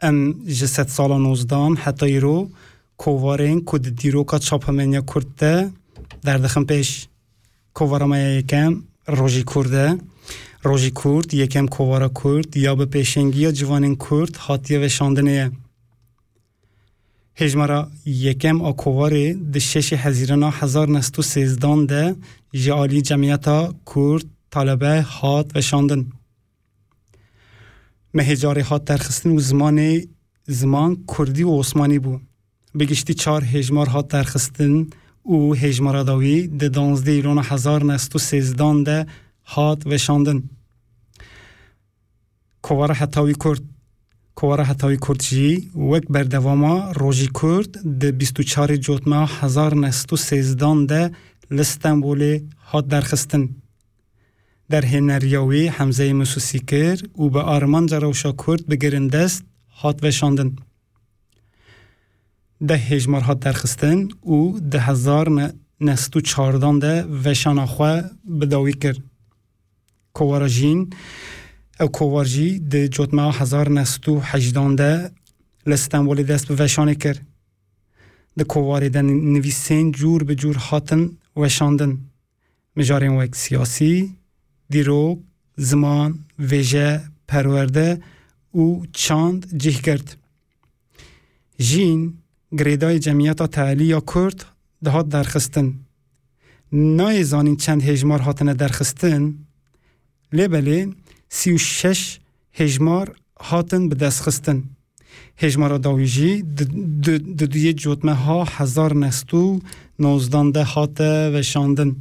ام 0.02 0.32
جسد 0.48 0.88
سال 0.88 1.12
نوزدان 1.22 1.78
حتی 1.78 2.20
رو 2.20 2.50
کووارین 2.98 3.64
کد 3.66 3.86
دیروکا 4.02 4.38
چاپمنیا 4.40 5.02
کرده. 5.02 5.72
در 6.24 6.38
دخم 6.38 6.64
پیش 6.64 7.08
کووارما 7.74 8.18
یکم 8.18 8.84
روژی 9.08 9.44
کرده. 9.44 9.98
روژی 10.64 10.92
کرد 10.92 11.34
یکم 11.34 11.66
کووارا 11.68 12.10
کرد. 12.24 12.58
یا 12.58 12.76
به 12.76 12.86
پیشنگی 12.86 13.42
یا 13.42 13.52
جوانین 13.52 13.96
کرد. 13.96 14.36
حاتیه 14.36 14.80
و 14.86 14.88
شاندنه. 14.88 15.52
هجمارا 17.36 17.88
یکم 18.06 18.62
آ 18.62 18.72
کوواری 18.72 19.34
ده 19.34 19.60
شش 19.60 19.94
هزیرنا 19.94 20.50
هزار 20.50 20.90
نستو 20.90 21.22
سیزدان 21.22 21.86
ده. 21.86 22.16
جعالی 22.54 23.02
جمعیتا 23.02 23.76
کرد 23.96 24.26
طالبه 24.52 25.02
هات 25.02 25.52
و 25.56 25.62
شاندن. 25.62 26.06
مهجاری 28.14 28.62
هات 28.62 28.84
درخستن 28.86 29.30
و 29.30 29.40
زمان 29.40 30.02
زمان 30.48 31.06
کردی 31.18 31.44
و 31.44 31.60
عثمانی 31.60 32.00
بو 32.00 32.20
بگشتی 32.80 33.14
چار 33.14 33.44
هجمار 33.44 33.90
هات 33.90 34.08
درخستن 34.08 34.88
و 35.26 35.54
هجمارا 35.54 36.04
داوی 36.04 36.48
ده 36.48 36.70
دانزده 36.70 37.12
ایران 37.12 37.40
هزار 37.44 37.84
نست 37.84 38.16
و 38.16 38.20
سیزدان 38.20 38.84
ده 38.84 39.06
هات 39.46 39.88
و 39.88 39.98
شاندن 39.98 40.44
کوارا 42.62 42.94
حتاوی 42.94 43.36
کرد 43.44 43.62
کوارا 44.36 44.64
حتاوی 44.64 44.98
کرد 44.98 45.20
جی 45.20 45.72
وک 45.92 46.04
بردواما 46.10 46.92
روژی 46.92 47.30
کرد 47.42 48.00
ده 48.00 48.12
بیستو 48.12 48.44
چار 48.44 48.76
جوتما 48.76 49.26
هزار 49.26 49.76
نست 49.76 50.14
و 50.14 50.16
سیزدان 50.18 50.86
ده 50.86 51.12
لستنبول 51.52 52.40
هات 52.72 52.88
درخستن 52.88 53.50
در 54.70 54.86
هنریاوی 54.86 55.68
حمزه 55.68 56.14
مسوسی 56.14 56.60
کرد 56.60 57.20
و 57.20 57.30
به 57.30 57.42
آرمان 57.42 57.86
جروشا 57.86 58.32
کرد 58.32 58.68
بگرن 58.68 59.08
دست 59.08 59.44
هات 59.82 60.04
وشاندن. 60.04 60.56
ده 62.68 62.76
هجمار 62.78 63.22
هات 63.22 63.40
درخستن 63.40 64.08
و 64.34 64.60
ده 64.72 64.80
هزار 64.80 65.30
ن- 65.30 65.54
نستو 65.82 66.22
چاردان 66.22 66.80
ده 66.80 67.04
وشان 67.04 67.66
خواه 67.66 68.02
بداوی 68.42 68.74
کرد. 68.74 69.04
کوارا 70.14 70.48
جین 70.48 70.94
او 71.80 71.88
کوار 71.88 72.26
جی 72.26 72.60
ده 72.60 72.88
جوتما 72.88 73.32
هزار 73.32 73.70
نستو 73.70 74.20
حجدان 74.20 74.76
ده 74.76 75.12
لستنبولی 75.66 76.24
دست 76.24 76.48
به 76.48 76.64
وشانه 76.64 76.96
کرد. 76.96 77.28
ده 78.38 78.44
کواری 78.44 78.90
ده 78.90 79.02
نویسین 79.02 79.92
جور 79.92 80.24
به 80.24 80.36
جور 80.36 80.56
هاتن 80.56 81.10
وشاندن. 81.36 81.98
مجارین 82.76 83.12
وک 83.12 83.36
سیاسی، 83.36 84.19
دیروک 84.70 85.18
زمان 85.58 86.20
ویژه 86.40 87.02
پرورده 87.28 88.02
او 88.52 88.86
چاند 88.92 89.42
جه 89.58 89.72
کرد. 89.72 90.18
جین 91.68 92.14
گریدای 92.60 93.00
جمعیت 93.00 93.44
تعالی 93.44 93.86
یا 93.86 94.02
کرد 94.14 94.46
دهات 94.84 95.10
درخستن. 95.10 95.68
نای 96.72 97.24
زانین 97.24 97.58
چند 97.58 97.82
هجمار 97.84 98.20
هاتنه 98.20 98.54
درخستن. 98.54 99.22
لیبلی 100.34 100.96
سی 101.30 101.52
و 101.52 101.58
شش 101.58 102.20
هجمار 102.54 103.16
هاتن 103.40 103.90
به 103.90 103.96
دست 103.96 104.22
خستن. 104.22 104.64
هجمارا 105.38 105.78
داویجی 105.78 106.42
د 107.40 107.44
دوی 107.54 107.74
جوتمه 107.74 108.14
ها 108.14 108.44
هزار 108.44 108.96
نستو 108.96 109.60
نوزدانده 110.00 110.64
هاته 110.64 111.32
و 111.34 111.42
شاندن 111.42 111.96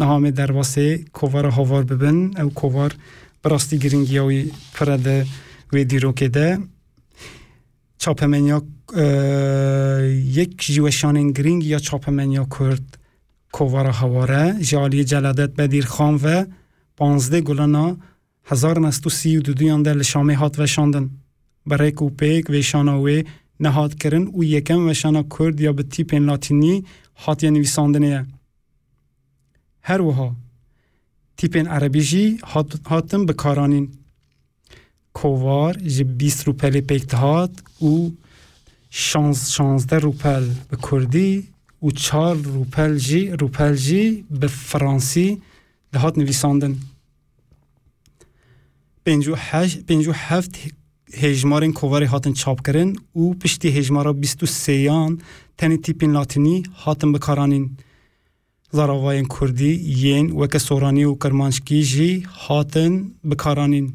نهامه 0.00 0.30
در 0.30 0.52
واسه 0.52 0.98
کووار 1.12 1.46
هاوار 1.46 1.84
ببن. 1.84 2.42
او 2.42 2.50
کووار 2.50 2.94
براستی 3.42 3.78
گرینگیاوی 3.78 4.50
پرده 4.74 5.26
و 5.72 5.84
دیروکه 5.84 6.28
ده. 6.28 6.58
چاپمنیا 7.98 8.62
یک 10.40 10.58
جیوشان 10.58 11.32
گرینگ 11.32 11.64
یا 11.64 11.78
چاپمنیا 11.78 12.46
کرد 12.58 12.98
کووار 13.52 13.86
هاواره. 13.86 14.56
جالی 14.60 15.04
جلادت 15.04 15.50
بدیر 15.50 15.86
خان 15.86 16.14
و 16.14 16.44
پانزده 16.96 17.40
گلنا 17.40 17.96
هزار 18.44 18.80
نستو 18.80 19.10
سی 19.10 19.36
و 19.36 19.40
دو 19.40 19.54
دویان 19.54 19.82
در 19.82 19.94
لشامه 19.94 20.36
هات 20.36 20.58
و 20.58 20.66
شاندن. 20.66 21.10
برای 21.66 21.92
کوپیک 21.92 22.50
و 22.50 22.62
شاناوی 22.62 23.24
نهاد 23.60 23.94
کرن 23.94 24.26
و 24.26 24.44
یکم 24.44 24.88
و 24.88 24.94
شانا 24.94 25.22
کرد 25.38 25.60
یا 25.60 25.72
به 25.72 25.82
تیپین 25.82 26.24
لاتینی 26.24 26.84
هات 27.16 27.42
یا 27.42 27.50
نویساندنه. 27.50 28.26
هر 29.88 30.00
وها 30.00 30.36
تیپین 31.36 31.66
عربی 31.66 32.00
جی 32.00 32.38
هات 32.44 32.86
هاتم 32.86 33.26
بکارانین 33.26 33.88
کووار 35.12 35.74
جی 35.74 36.04
20 36.04 36.46
روپل 36.46 36.80
پیکت 36.80 37.14
هات 37.14 37.50
و 37.82 38.10
شانز 38.90 39.50
شانزده 39.50 39.98
روپل 39.98 40.44
به 40.70 40.76
کردی 40.90 41.48
و 41.82 41.90
چار 41.90 42.36
روپل 42.36 42.96
جی 42.96 43.30
روپل 43.30 43.74
جی 43.74 44.24
به 44.30 44.46
فرانسی 44.46 45.42
ده 45.92 45.98
هات 45.98 46.18
نویساندن. 46.18 46.76
پنجو, 49.06 49.34
هش 49.36 49.76
پنجو 49.76 50.12
هفت 50.12 50.56
هجمارین 51.14 51.72
کوواری 51.72 52.04
هاتن 52.04 52.32
چاپ 52.32 52.66
کرن 52.66 52.96
و 53.16 53.34
پشتی 53.34 53.68
هجمارا 53.68 54.12
زراوایین 58.70 59.24
کردی 59.24 59.72
یین 60.02 60.30
وکه 60.30 60.58
سورانی 60.58 61.04
و 61.04 61.14
کرمانشکی 61.14 62.20
هاتن 62.20 63.12
بکارانین. 63.30 63.94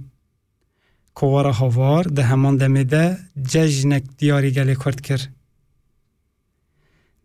کوارا 1.14 1.52
هاوار 1.52 2.04
ده 2.04 2.24
همان 2.24 2.58
دمه 2.58 2.84
ده 2.84 3.18
ججنک 3.52 4.04
دیاری 4.18 4.52
گلی 4.52 4.76
کرد 4.76 5.02
کر. 5.02 5.22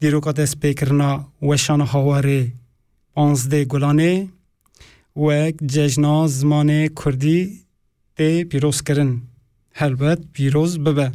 دیروکات 0.00 0.38
اسپیکرنا 0.38 1.10
وشان 1.42 1.80
هاواری 1.80 2.52
پانزده 3.14 3.64
گلانه 3.64 4.28
وک 5.16 5.54
ججنا 5.74 6.26
زمان 6.26 6.88
کردی 6.88 7.60
ده 8.16 8.44
پیروز 8.44 8.82
کرن. 8.82 9.22
هلبت 9.74 10.18
پیروز 10.32 10.78
بب. 10.78 11.12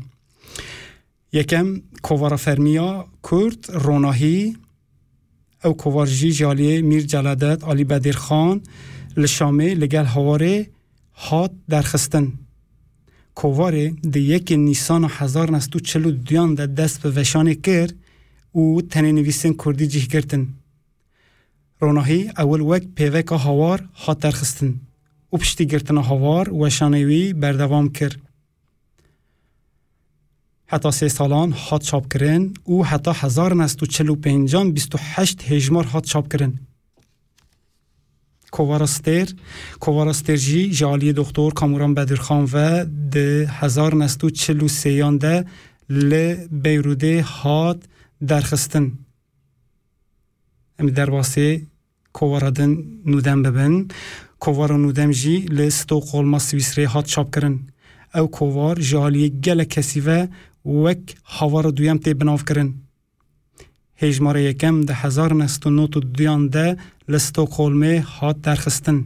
یکم 1.33 1.81
کوارا 2.01 2.37
فرمیا 2.37 3.05
کرد 3.31 3.71
روناهی، 3.71 4.55
او 5.65 5.73
کووار 5.73 6.07
جی 6.07 6.31
جالیه 6.31 6.81
میر 6.81 7.01
جلادت 7.01 7.63
علی 7.63 7.83
بدیر 7.83 8.15
خان 8.15 8.61
لشامه 9.17 9.73
لگل 9.73 10.05
هواره 10.05 10.67
هات 11.15 11.51
درخستن 11.69 12.33
کوواره 13.35 13.89
ده 14.13 14.19
یک 14.19 14.51
نیسان 14.51 15.07
هزار 15.09 15.51
نستو 15.51 15.79
چلو 15.79 16.11
دیان 16.11 16.55
ده 16.55 16.65
دست 16.65 17.01
به 17.01 17.09
وشانه 17.09 17.55
کرد 17.55 17.93
و 18.55 18.81
تنه 18.91 19.11
نویسن 19.11 19.53
کردی 19.53 19.87
جیه 19.87 20.05
گرتن 20.05 20.47
روناهی 21.79 22.31
اول 22.37 22.61
وک 22.61 22.83
پیوک 22.95 23.31
هوار 23.31 23.79
هات 23.95 24.19
درخستن 24.19 24.71
و 25.33 25.37
پشتی 25.37 25.65
گرتن 25.65 25.97
هوار 25.97 26.53
وشانوی 26.53 27.33
بردوام 27.33 27.89
کرد 27.89 28.15
حتی 30.73 30.91
سه 30.91 31.07
سالان 31.07 31.51
هات 31.51 31.83
چاپ 31.83 32.13
کرن. 32.13 32.53
و 32.67 32.83
حتی 32.83 33.11
هزار 33.15 33.55
نست 33.55 33.83
و 33.83 33.85
چلو 33.85 34.15
پینجان 34.15 34.71
بیست 34.71 34.95
و 34.95 34.97
هشت 35.01 35.51
هجمار 35.51 35.83
هات 35.83 36.05
چاپ 36.05 36.33
کرن. 36.33 36.53
کووارستر 38.51 39.27
کووارستر 39.79 40.35
جی 40.35 40.69
جالی 40.69 41.13
دکتر 41.13 41.49
کاموران 41.49 41.93
بدرخان 41.93 42.49
و 42.53 42.85
ده 43.11 43.47
هزار 43.49 43.95
نست 43.95 44.23
و 44.23 44.29
چلو 44.29 44.67
سیان 44.67 45.17
ده 45.17 45.45
ل 45.89 46.33
بیروده 46.51 47.21
هات 47.21 47.83
درخستن. 48.27 48.91
ام 50.79 50.89
در 50.89 51.09
واسه 51.09 51.61
کوواردن 52.13 52.77
نودم 53.05 53.43
ببن. 53.43 53.87
کووار 54.39 54.77
نودم 54.77 55.11
جی 55.11 55.37
ل 55.37 55.69
ستوکهلم 55.69 56.39
سوئیسری 56.39 56.83
هات 56.83 57.05
چاپ 57.05 57.35
کرن. 57.35 57.59
او 58.15 58.27
کووار 58.27 58.79
جالی 58.79 59.29
گله 59.29 59.65
کسی 59.65 60.01
و 60.01 60.27
وەک 60.65 61.03
هاوارە 61.35 61.71
دویم 61.77 61.97
تێ 62.03 62.11
بناوکردن. 62.19 62.69
هێژمارە 64.01 64.41
یەکەم 64.49 64.75
دە 64.87 64.93
1992یان 65.03 66.43
de 66.55 66.67
li 67.11 67.19
Stokholmê 67.27 67.95
hat 68.15 68.37
derxistin. 68.45 68.99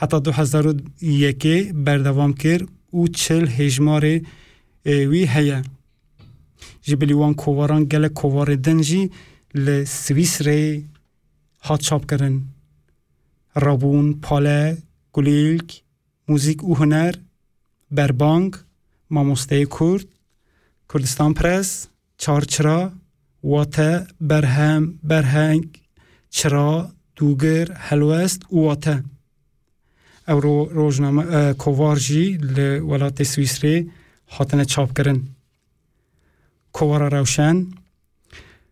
Heta 0.00 0.18
2001 0.24 1.72
berdevam 1.86 2.32
kir 2.32 2.60
û 2.98 3.12
çil 3.12 3.44
hêjmarê 3.58 4.16
wî 4.84 5.26
heye. 5.34 5.62
Ji 6.86 7.00
bilî 7.00 7.14
wan 7.20 7.34
kovaran 7.34 7.88
gelek 7.88 8.14
kovarê 8.20 8.64
din 8.64 8.82
jî 8.82 9.10
li 9.56 9.78
Swîsreyê 9.86 10.82
hat 11.60 11.82
çapkirin. 11.82 12.36
Rabûn, 13.56 14.12
pale, 14.26 14.76
gulîlk, 15.14 15.70
mûzik 16.28 16.60
û 16.68 16.70
huner, 16.80 17.14
berbank, 17.90 18.52
mamosteyê 19.10 19.66
Kurd, 19.66 20.08
کوردستان 20.94 21.34
پرس 21.34 21.86
چارچرا 22.18 22.92
واته 23.44 24.06
برهم 24.20 24.98
برهنگ 25.02 25.64
چرا 26.30 26.90
دوگر 27.16 27.72
هلوست 27.72 28.42
واته 28.52 29.04
او 30.28 30.40
رو 30.40 30.64
روزنامه 30.64 31.52
کوارجی 31.52 32.38
ل 32.56 32.58
ولات 32.90 33.22
سوئیسری 33.22 33.90
هاتنه 34.30 34.64
چاپ 34.64 34.90
کردن 34.96 35.18
کوارا 36.72 37.08
روشن 37.08 37.66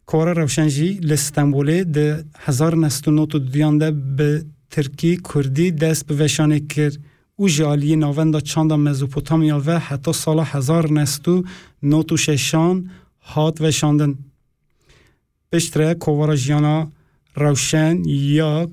کوارا 0.07 0.33
روشن 0.33 0.69
جی 0.69 0.89
ل 1.09 1.13
استانبول 1.13 1.85
د 1.85 1.99
1992 2.47 3.39
دیان 3.39 3.79
ده 3.79 3.91
به 3.91 4.45
ترکی 4.71 5.17
کردی 5.35 5.71
دست 5.71 6.07
به 6.07 6.15
وشانه 6.25 6.61
کرد 6.61 6.99
او 7.37 7.49
جالی 7.49 7.97
ناوندا 7.97 8.41
چاندا 8.41 8.77
مزوپوتامیا 8.77 9.63
و 9.67 9.79
حتی 9.79 10.13
سال 10.13 10.39
1992 10.41 11.45
notuşeşan 11.83 12.91
hat 13.21 13.61
ve 13.61 13.65
veşandin. 13.67 14.21
Piştre 15.51 15.99
kovarajyana 15.99 16.91
rewşen 17.41 18.05
ya 18.35 18.67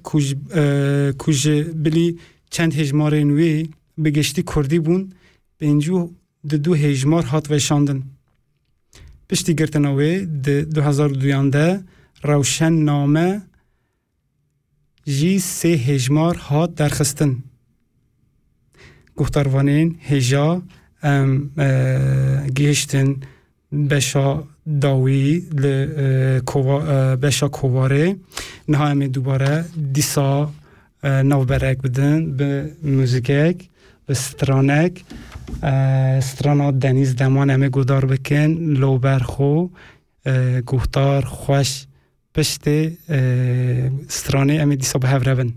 kujbilî 1.18 2.10
e, 2.10 2.16
çend 2.50 2.72
hejmarên 2.72 3.30
wê 3.40 3.68
bi 3.98 4.14
geştî 4.14 4.46
Kurdî 4.46 4.86
bûn 4.86 5.14
pêncû 5.62 6.10
di 6.50 6.64
du 6.64 6.76
hejmar 6.76 7.26
hat 7.26 7.52
veşandin. 7.52 8.06
Piştî 9.28 9.56
girtina 9.56 9.88
wê 9.88 10.44
di 10.44 10.68
2002 10.80 11.54
de 11.54 11.82
rewşen 12.24 12.86
name 12.86 13.42
jî 15.08 15.36
sê 15.36 15.78
hejmar 15.78 16.36
hat 16.36 16.78
derxistin. 16.78 17.44
Guhdarvanên 19.18 19.96
heja 20.00 20.62
ام 21.04 21.50
گیشتن 22.56 23.16
بشا 23.90 24.44
داوی 24.82 25.40
بشا 27.22 27.48
کوواره 27.48 28.16
نها 28.68 28.88
امی 28.88 29.08
دوباره 29.08 29.66
دیسا 29.94 30.52
نو 31.04 31.46
برک 31.46 31.78
بدن 31.78 32.38
به 32.38 32.72
موزیکک 32.84 33.70
به 34.06 34.14
سترانک 34.14 35.04
سترانا 36.22 36.72
دنیز 36.72 37.16
دمان 37.16 37.50
امی 37.50 37.70
گودار 37.70 38.06
بکن 38.06 38.52
لو 38.82 38.98
برخو 38.98 39.70
گفتار 40.66 41.26
خوش 41.26 41.86
پشت 42.36 42.64
سترانه 44.08 44.54
امی 44.54 44.76
دیسا 44.76 45.00
به 45.00 45.08
Kanal 45.08 45.52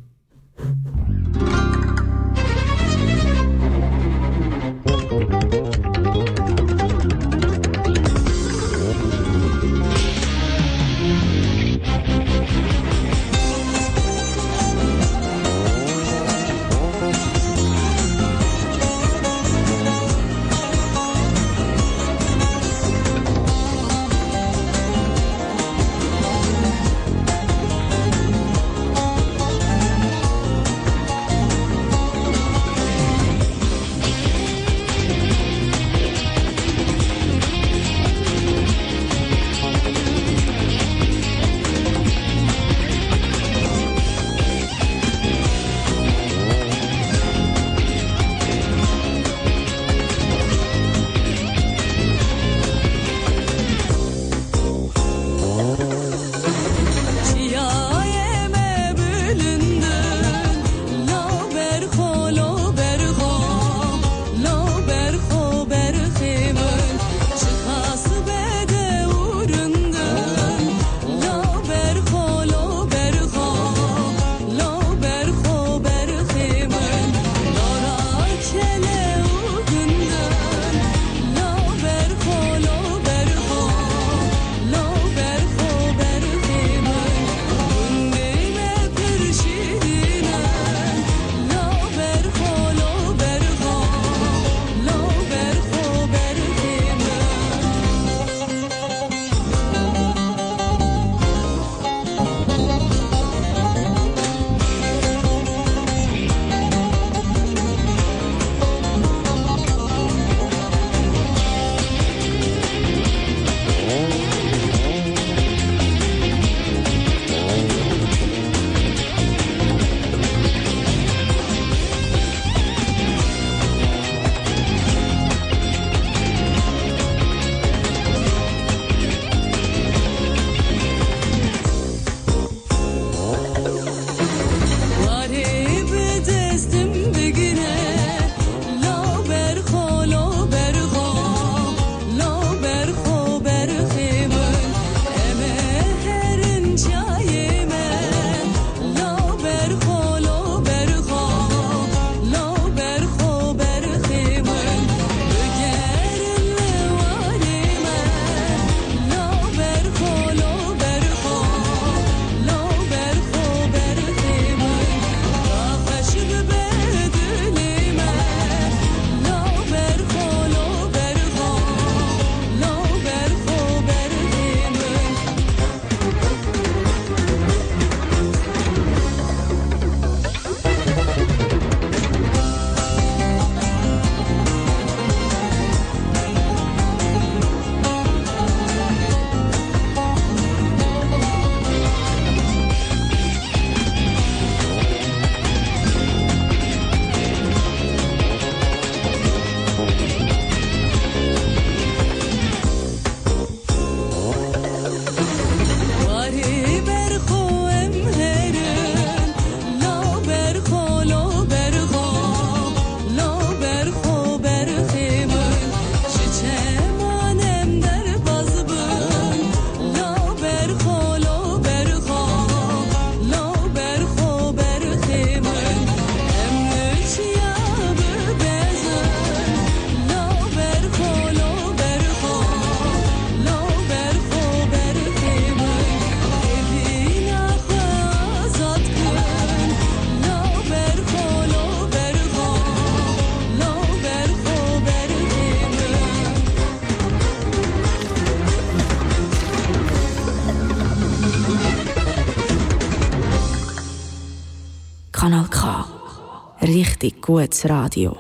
Richtig 257.03 257.23
gutes 257.27 257.65
Radio. 257.65 258.17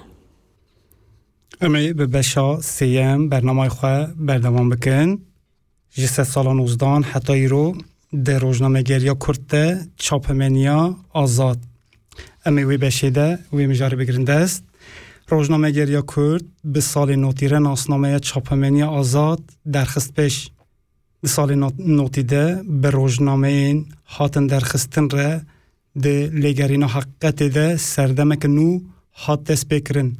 امی 1.60 1.92
به 1.92 2.06
بشا 2.06 2.60
سیم 2.60 3.28
برنامه 3.28 3.68
خواه 3.68 4.06
بردوان 4.06 4.68
بکن 4.68 5.18
جسه 5.90 6.24
سال 6.24 6.56
19 6.56 6.86
حتی 6.86 7.32
ایرو 7.32 7.76
در 8.24 8.38
روزنامه 8.38 8.82
گریا 8.82 9.14
کرده 9.26 9.86
چاپمنیا 9.96 10.96
آزاد 11.10 11.58
امی 12.46 12.64
وی 12.64 12.76
بشیده 12.76 13.38
وی 13.52 13.66
مجاره 13.66 13.96
بگرنده 13.96 14.32
است 14.32 14.64
روزنامه 15.28 15.70
گریا 15.70 16.02
کرد 16.16 16.44
به 16.64 16.80
سال 16.80 17.16
نوتیره 17.16 17.58
ناسنامه 17.58 18.20
چاپمنیا 18.20 18.88
آزاد 18.88 19.40
درخست 19.72 20.14
پیش 20.14 20.50
به 21.20 21.28
سال 21.28 21.70
نوتیده 21.78 22.62
به 22.82 22.90
روزنامه 22.90 23.84
هاتن 24.06 24.46
درخستن 24.46 25.08
ره 25.10 25.46
ده 26.00 26.30
لگرین 26.32 26.82
حقیقت 26.82 27.42
ده 27.42 27.76
سردمک 27.76 28.46
نو 28.46 28.80
دست 29.48 29.68
بکرن 29.68 30.16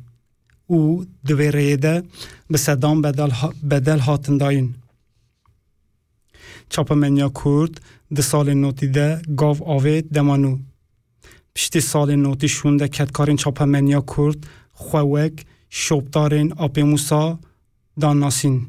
او 0.66 1.06
دوی 1.26 1.76
ده 1.76 2.02
به 2.50 2.58
صدام 2.58 3.02
بدل, 3.02 3.30
بدل 3.70 3.98
هاتن 3.98 4.36
داین. 4.36 4.74
چاپمنیا 6.68 7.28
کرد 7.44 7.80
ده 8.14 8.22
سال 8.22 8.54
نوتی 8.54 8.86
ده 8.86 9.22
گاو 9.36 9.56
آوید 9.64 10.08
دمانو. 10.12 10.58
پشتی 11.54 11.80
سال 11.80 12.16
نوتی 12.16 12.48
شونده 12.48 12.88
کتکارین 12.88 13.36
چاپمنیا 13.36 14.00
کرد 14.16 14.46
خوک 14.72 15.44
شوبدارین 15.70 16.52
آپیموسا 16.52 17.38
دان 18.00 18.18
ناسین. 18.18 18.66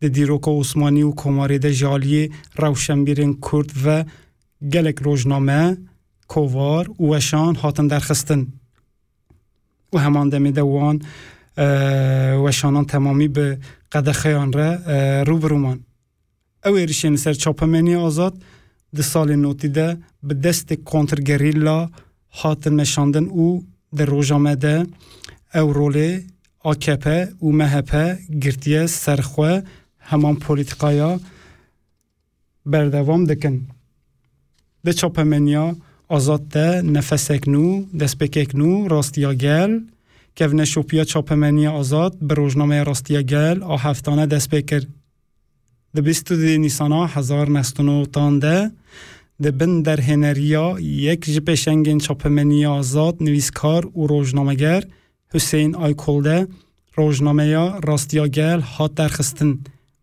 ده 0.00 0.08
دیروک 0.08 0.48
عثمانی 0.48 1.02
و 1.02 1.12
کماری 1.12 1.58
ده 1.58 1.72
جالی 1.74 2.32
روشنبیرین 2.56 3.40
کرد 3.40 3.70
و 3.84 4.04
گلک 4.73 4.99
روزنامه 4.99 5.77
کووار 6.27 6.91
و 7.01 7.03
وشان 7.03 7.55
هاتن 7.55 7.87
درخستن. 7.87 8.47
و 9.93 9.97
همان 9.97 10.29
دمی 10.29 10.51
دوان 10.51 11.01
وشانان 12.45 12.85
تمامی 12.85 13.27
به 13.27 13.57
قدخیان 13.91 14.53
را 14.53 14.75
رو 15.23 15.37
برومان. 15.37 15.79
او 16.65 16.75
ایرشین 16.75 17.15
سر 17.15 17.33
چاپمنی 17.33 17.95
آزاد 17.95 18.33
ده 18.95 19.01
سال 19.01 19.35
نوتی 19.35 19.67
ده 19.67 19.97
به 20.23 20.33
دست 20.33 20.73
کنترگریلا 20.73 21.89
هاتن 22.31 22.75
نشاندن 22.75 23.23
او 23.23 23.65
در 23.95 24.05
روژامده 24.05 24.87
او 25.55 25.73
روله 25.73 26.23
آکپه 26.59 27.33
و 27.41 27.47
مهپه 27.51 28.17
گرتیه 28.41 28.85
سرخوه 28.85 29.61
همان 29.99 30.35
پولیتقایا 30.35 31.19
بردوام 32.65 33.25
دکن. 33.25 33.55
ده 33.55 33.63
چاپمنیا 33.63 33.65
آزاد 33.65 33.75
ده 34.84 36.82
نفسک 36.82 37.48
نو 37.48 37.84
دست 38.00 38.22
نو 38.54 38.88
راستیا 38.88 39.34
گل 39.34 39.80
که 40.36 40.46
نشوپیا 40.46 41.04
چاپمنی 41.04 41.66
آزاد 41.66 42.18
به 42.18 42.34
روزنامه 42.34 42.82
راستیا 42.82 43.22
گل 43.22 43.62
آ 43.62 43.76
هفتانه 43.76 44.26
دست 44.26 44.50
بکر 44.50 44.82
ده 45.94 46.00
بیستو 46.00 46.36
دی 46.36 46.58
نیسانا 46.58 47.06
هزار 47.06 47.50
نستونو 47.50 48.06
تانده 48.06 48.70
ده 49.42 49.50
بن 49.50 49.82
در 49.82 50.00
هنریا 50.00 50.76
یک 50.80 51.24
جپ 51.24 51.54
شنگین 51.54 51.98
چاپمنی 51.98 52.66
آزاد 52.66 53.22
نویسکار 53.22 53.98
و 53.98 54.06
روزنامهگر 54.06 54.84
حسین 55.34 55.74
آیکولده 55.74 56.46
روزنامه 56.94 57.56
راستیا 57.80 58.28
گل 58.28 58.60
هات 58.60 58.94
درخستن 58.94 59.58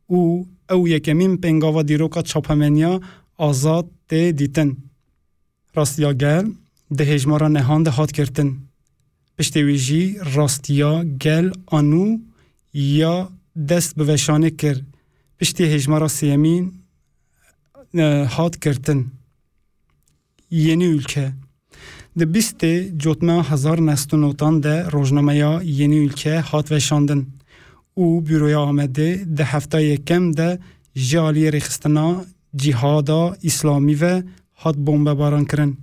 او 0.07 0.47
او 0.69 0.87
یکمین 0.87 1.37
پنگاوا 1.37 1.83
دیروکا 1.83 2.21
چاپمنیا 2.21 2.99
آزاد 3.37 3.87
tê 4.09 4.37
dîtin 4.37 4.69
rastiya 5.77 6.11
gel 6.11 6.45
di 6.97 7.03
hejmara 7.05 7.49
nehan 7.49 7.85
de 7.85 7.89
hat 7.89 8.13
girtin 8.13 8.49
piştê 9.37 9.61
wê 9.67 9.77
jî 9.87 10.03
rastiya 10.35 11.03
gel 11.17 11.47
anû 11.77 12.19
ya 12.73 13.29
dest 13.55 13.97
bi 13.97 14.03
veşanê 14.03 14.57
kir. 14.57 14.83
Piştî 15.37 15.65
hejmara 15.73 16.05
sêyemîn 16.05 16.71
hat 18.25 18.61
girtin 18.61 19.09
yeni 20.51 20.85
ülke. 20.85 21.31
Di 22.19 22.23
bîstê 22.23 22.99
cotmeya 22.99 23.51
hezar 23.51 23.85
nestunotan 23.85 24.63
de 24.63 24.91
rojnameya 24.91 25.61
yeni 25.63 25.97
ülke 25.97 26.39
hat 26.39 26.71
veşandin. 26.71 27.29
Û 27.97 28.25
Büroya 28.27 28.59
Amedê 28.59 29.37
di 29.37 29.43
hefta 29.43 29.79
yekem 29.79 30.37
de 30.37 30.59
ji 30.95 31.17
aliyê 31.17 31.49
rêxistina 31.57 32.25
cihada 32.55 33.37
İslami 33.41 34.01
ve 34.01 34.23
hat 34.53 34.75
bombebaran 34.75 35.45
kirin. 35.45 35.79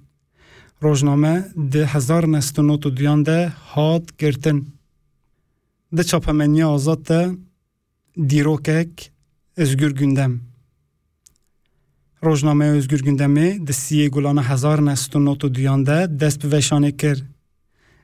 Rojname 0.82 1.48
di 1.72 1.84
hezar 1.84 2.32
nestinot 2.32 2.86
û 2.86 2.96
duyan 2.96 3.26
de 3.26 3.52
hat 3.74 4.18
girtin. 4.18 4.68
Di 5.96 6.06
çapemeniya 6.06 6.68
azad 6.68 7.08
de 7.08 7.30
dîrokek 8.28 9.12
özgür 9.56 9.94
gündem. 9.94 10.40
Rojname 12.24 12.68
özgür 12.68 13.00
gündemi 13.02 13.66
di 13.66 13.72
siyê 13.72 14.08
gulana 14.08 14.50
hezar 14.50 14.84
nestinot 14.84 15.40
duyan 15.54 15.86
de 15.86 16.06
dest 16.10 16.44
bi 16.44 16.96
kir. 16.96 17.24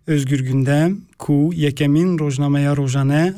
Özgür 0.06 0.40
gündem 0.40 1.00
ku 1.18 1.50
yekemîn 1.54 2.18
rojnameya 2.18 2.76
rojane 2.76 3.34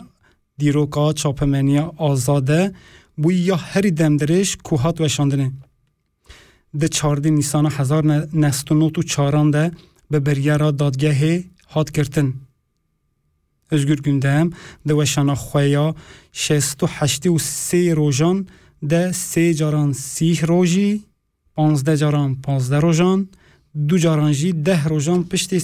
dîroka 0.61 1.15
çapemeniya 1.15 1.91
azade 1.99 2.73
بو 3.17 3.33
یا 3.33 3.57
هری 3.57 3.91
دمدرش 3.91 4.57
کوهات 4.57 5.01
و 5.01 5.09
شاندنه 5.09 5.53
ده 6.81 6.89
چارده 6.89 7.31
نیسان 7.31 7.67
هزار 7.71 8.05
نست 8.35 8.73
و 8.73 8.75
نوت 8.75 8.99
و 8.99 9.03
چاران 9.03 9.51
ده 9.51 9.73
به 10.11 10.21
بریارا 10.21 10.71
دادگه 10.71 11.45
هات 11.71 11.91
کرتن 11.91 12.35
ازگر 13.71 13.95
گنده 13.95 14.31
هم 14.31 14.51
ده 14.87 14.95
وشانا 14.95 15.35
خویا 15.35 15.95
شست 16.33 16.83
و 16.83 16.87
هشتی 16.91 17.29
و 17.29 17.39
سی 17.39 17.91
روژان 17.91 18.47
ده 18.89 19.13
سی 19.13 19.55
جاران 19.55 19.93
سی 19.93 20.39
روژی 20.43 21.03
پانزده 21.55 21.97
جاران 21.97 22.35
پانزده 22.35 22.79
روژان 22.81 23.29
دو 23.89 23.99
جاران 23.99 24.33
جی 24.33 24.53
ده 24.53 24.85
روژان 24.85 25.25
پشتی 25.25 25.63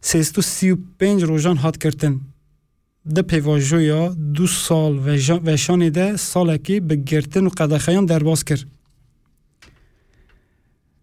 سیست 0.00 0.38
و 0.38 0.42
سی 0.42 0.70
و 0.70 0.76
پنج 0.98 1.22
روژان 1.22 1.56
هات 1.56 1.76
کرتن 1.76 2.20
د 3.04 3.18
پیواژویا 3.30 4.08
دو 4.34 4.46
سال 4.46 4.98
و 4.98 5.56
شان 5.56 5.88
ده 5.88 6.16
سالکی 6.16 6.80
به 6.80 6.96
گرتن 6.96 7.46
و 7.46 7.48
قدخیان 7.48 8.06
درباز 8.06 8.44
کرد. 8.44 8.64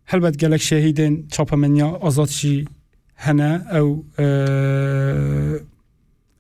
هلبت 0.06 0.38
گلک 0.38 0.62
شهیدین 0.62 1.28
چاپمنیا 1.28 1.88
آزادشی 1.88 2.68
هنه 3.16 3.52
او 3.76 4.06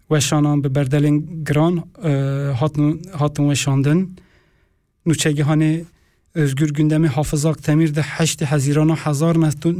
وشانان 0.09 0.61
به 0.61 0.69
بردلین 0.69 1.43
گران 1.43 1.83
هاتن, 2.59 2.99
هاتن 3.13 3.43
وشاندن 3.43 3.99
نوچگهان 5.05 5.63
özgür 6.35 6.69
gündemi 6.73 7.07
hafızak 7.07 7.63
temirde 7.63 8.01
heşti 8.01 8.45
hezirana 8.45 8.95
hezar 8.95 9.35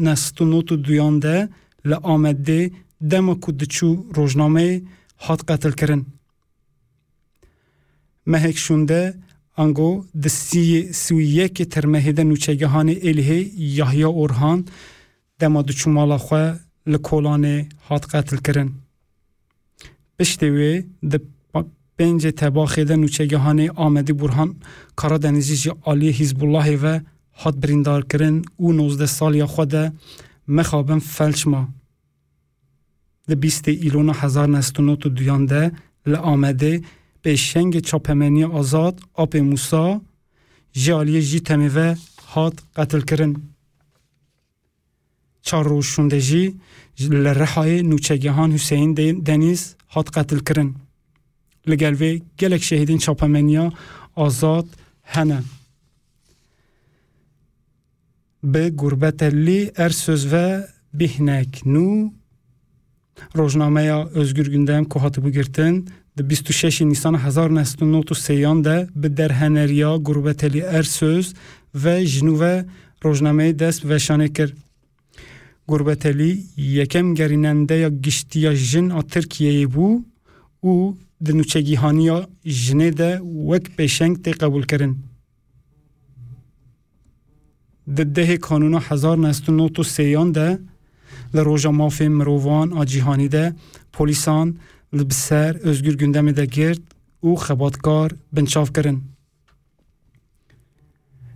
nestu 0.06 0.52
notu 0.52 0.84
duyan 0.84 1.22
de 1.22 1.50
le 1.86 1.96
amedde 1.96 2.72
dema 3.02 3.40
ku 3.40 3.60
diçu 3.60 4.06
rojnameyê 4.16 4.84
hat 5.26 5.42
qetil 5.48 5.74
kirin. 5.80 6.02
Mehek 8.26 8.58
şunde 8.58 9.14
ango 9.58 10.06
di 10.24 10.30
Sûyiyekê 11.04 11.66
termehê 11.76 12.18
de 12.18 12.22
nûçegehanê 12.22 12.96
Êlihê 13.10 13.40
Yahya 13.80 14.10
Orhan 14.22 14.60
dema 15.40 15.68
du 15.68 15.74
çûmala 15.80 16.18
xwe 16.26 16.44
li 16.92 17.00
kolanê 17.08 17.58
hat 17.88 18.04
qetil 18.12 18.38
kirin. 18.46 18.70
Piştê 20.18 20.48
wê 20.58 20.86
di 21.12 21.18
pêncê 21.98 22.32
tebaxê 22.42 22.88
de 22.88 22.94
nûçegehanê 22.94 24.20
Burhan 24.20 24.56
Karadenizî 24.96 25.56
ji 25.56 25.70
aliyê 25.70 26.84
ve 26.84 27.02
hat 27.32 27.56
birîndar 27.56 28.08
kirin 28.08 28.46
û 28.60 28.78
nozdeh 28.78 29.08
saliya 29.08 29.46
xwe 29.46 29.72
de 29.72 29.92
mexabin 30.48 31.00
felçma 31.00 31.70
li 33.30 33.36
bîstê 33.44 33.74
îlona 33.88 34.14
hezar 34.22 34.48
nestûnot 34.58 35.02
û 35.08 35.10
duyan 35.18 35.44
de 35.52 35.64
li 36.12 36.18
Amedê 36.34 36.74
pêşengê 37.24 37.82
çapemeniya 37.90 38.50
azad 38.60 38.96
apê 39.24 39.42
Musa 39.42 40.02
ji 40.74 40.92
aliyê 40.92 41.22
jî 41.22 41.40
temê 41.48 41.76
ve 41.76 41.96
hat 42.26 42.56
qetilkirin. 42.76 43.34
Çar 45.42 45.66
rojûndê 45.66 46.20
jî 46.30 46.44
li 47.00 47.32
Rihayê 47.42 47.80
nûçegehan 47.90 48.52
Hüseyin 48.52 48.96
Deniz 49.26 49.76
hat 49.88 50.12
qetilkirin. 50.16 50.76
Li 51.70 51.78
gel 51.78 51.94
vê 52.02 52.22
gelek 52.38 52.64
şehidên 52.64 53.00
çapemeniya 53.00 53.72
azad 54.16 54.68
hene. 55.02 55.40
Bi 58.44 58.70
gurbetellî 58.70 59.72
er 59.78 59.90
söz 59.90 60.32
ve 60.32 60.68
bihnek 60.94 61.62
nû 61.66 62.12
Rožnameja 63.38 64.08
Özgür 64.14 64.48
Gündem 64.48 64.86
ku 64.86 65.00
hatibû 65.00 65.32
girtin 65.32 65.90
26 66.20 66.90
Nisan 66.90 67.14
1993 67.14 68.66
de 68.66 68.88
bi 68.96 69.18
derheneriya 69.18 69.96
Gurbeteli 69.96 70.60
Ersöz 70.60 71.34
ve 71.76 72.06
jinûve 72.06 72.66
rojnameyê 73.04 73.60
dest 73.60 73.86
veşanê 73.86 74.34
kir. 74.34 74.54
Gurbeteli 75.68 76.44
yekem 76.56 77.16
gerînendeya 77.16 77.90
giştiya 77.90 78.56
jin 78.56 78.90
a 78.90 79.00
Tirkiyeyê 79.00 79.66
bû 79.66 80.02
û 80.64 80.96
di 81.26 81.32
nûçegîhaniya 81.38 82.28
jinê 82.46 82.98
de 82.98 83.20
wek 83.50 83.66
pêşeng 83.78 84.16
tê 84.24 84.32
qebûl 84.32 84.68
kirin. 84.68 84.98
Di 87.98 88.02
dehê 88.02 88.40
kanûna 88.40 88.80
1993 88.80 90.36
de 90.36 90.60
Li 91.36 91.42
roja 91.46 91.72
mafên 91.72 92.12
mirovan 92.20 92.68
a 92.80 92.86
cîhanî 92.86 93.32
de 93.32 93.46
polîsan 93.94 94.48
li 94.98 95.10
biser 95.10 95.56
özgür 95.56 95.96
gündemê 96.02 96.36
de 96.36 96.46
girt 96.46 96.82
û 97.24 97.30
xebatkar 97.46 98.12
binçav 98.36 98.68
kirin. 98.76 99.00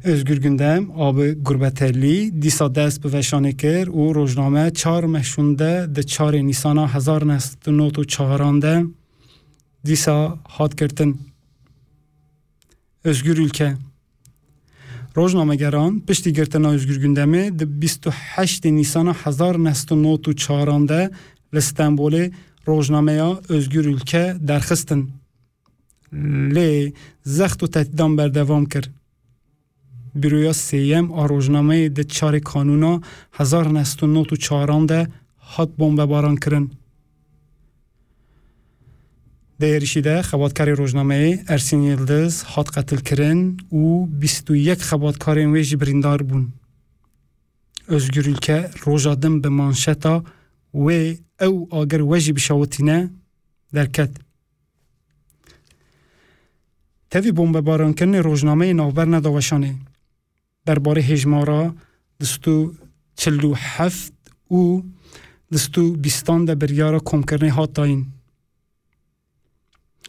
Özgür 0.04 0.38
Gündem 0.38 0.92
abi 1.02 1.38
Gurbetellî 1.42 2.42
dîsa 2.42 2.76
dest 2.76 3.04
bi 3.04 3.08
veşanê 3.08 3.58
kir 3.58 3.88
û 3.88 4.16
rojname 4.16 4.74
çar 4.74 5.04
meşûnde 5.04 5.96
di 5.96 6.00
çarê 6.00 6.48
Nîsana 6.48 6.94
hezar 6.94 7.28
nest 7.28 7.68
not 7.68 7.98
û 7.98 8.08
çaran 8.08 8.62
de 8.62 8.84
dîsa 9.86 10.38
hat 10.48 10.78
girtin. 10.78 11.22
Özgür 13.04 13.38
ülke 13.38 13.74
Rojnamegeran 15.18 16.00
piştî 16.00 16.34
girtina 16.34 16.70
özgür 16.70 17.02
gündemê 17.04 17.60
di 17.60 17.66
28 18.38 18.66
Nîsana 18.66 19.14
hezar 19.14 19.64
nest 19.64 19.92
not 19.92 20.28
û 20.28 20.36
çaran 20.36 20.88
de 20.88 21.12
li 21.54 21.58
Stenbolê 21.58 22.32
özgür 23.50 23.86
ülke 23.86 24.36
derxistin. 24.40 25.12
Lê 26.56 26.94
zext 27.26 27.64
û 27.64 27.72
tehdîdan 27.72 28.18
berdevam 28.18 28.66
kir. 28.66 28.92
Bîroya 30.16 30.52
sêyem 30.52 31.08
a 31.22 31.26
rojnameyê 31.26 31.96
di 31.96 32.02
çarê 32.02 32.42
kanûna 32.42 33.02
hezar 33.32 33.74
nest 33.74 34.04
û 34.04 34.14
not 34.14 34.32
û 34.32 34.38
çaran 34.38 34.90
de 34.90 35.08
hat 35.38 35.80
bombebaran 35.80 36.36
kirin. 36.36 36.74
دەیریشیدا 39.62 40.16
خەباتکاری 40.30 40.78
ڕۆژنامەیە 40.80 41.32
ئەرسین 41.50 41.82
یلدز 41.92 42.34
هات 42.52 42.68
قەتلکردن 42.76 43.40
و 43.82 44.08
21 44.08 44.80
خەباتکارێن 44.90 45.50
وێژی 45.54 45.78
بریندار 45.82 46.22
بوون. 46.28 46.46
ئۆزگر 47.92 48.26
ülke 48.34 48.58
ڕۆژادم 48.84 49.36
بە 49.44 49.50
مانشەتا 49.60 50.16
wê 50.86 51.00
ew 51.48 51.56
agir 51.80 52.02
we 52.10 52.20
jî 52.24 52.36
bişawtîne 52.38 53.00
derket. 53.76 54.12
Tevî 57.10 57.32
bombebarankirinê 57.38 58.20
rojnameyê 58.30 58.78
navberna 58.78 59.20
daweşanê. 59.26 59.74
Derbarê 60.68 61.04
hêjmara 61.10 61.64
distû 62.22 62.56
çil 63.20 63.40
û 63.50 63.52
heft 63.56 64.14
û 64.60 64.84
distû 65.54 66.04
bîstan 66.04 66.48
de 66.48 66.62
biryara 66.62 66.98
komkirinê 66.98 67.50
hat 67.50 67.76
dayîn. 67.76 68.13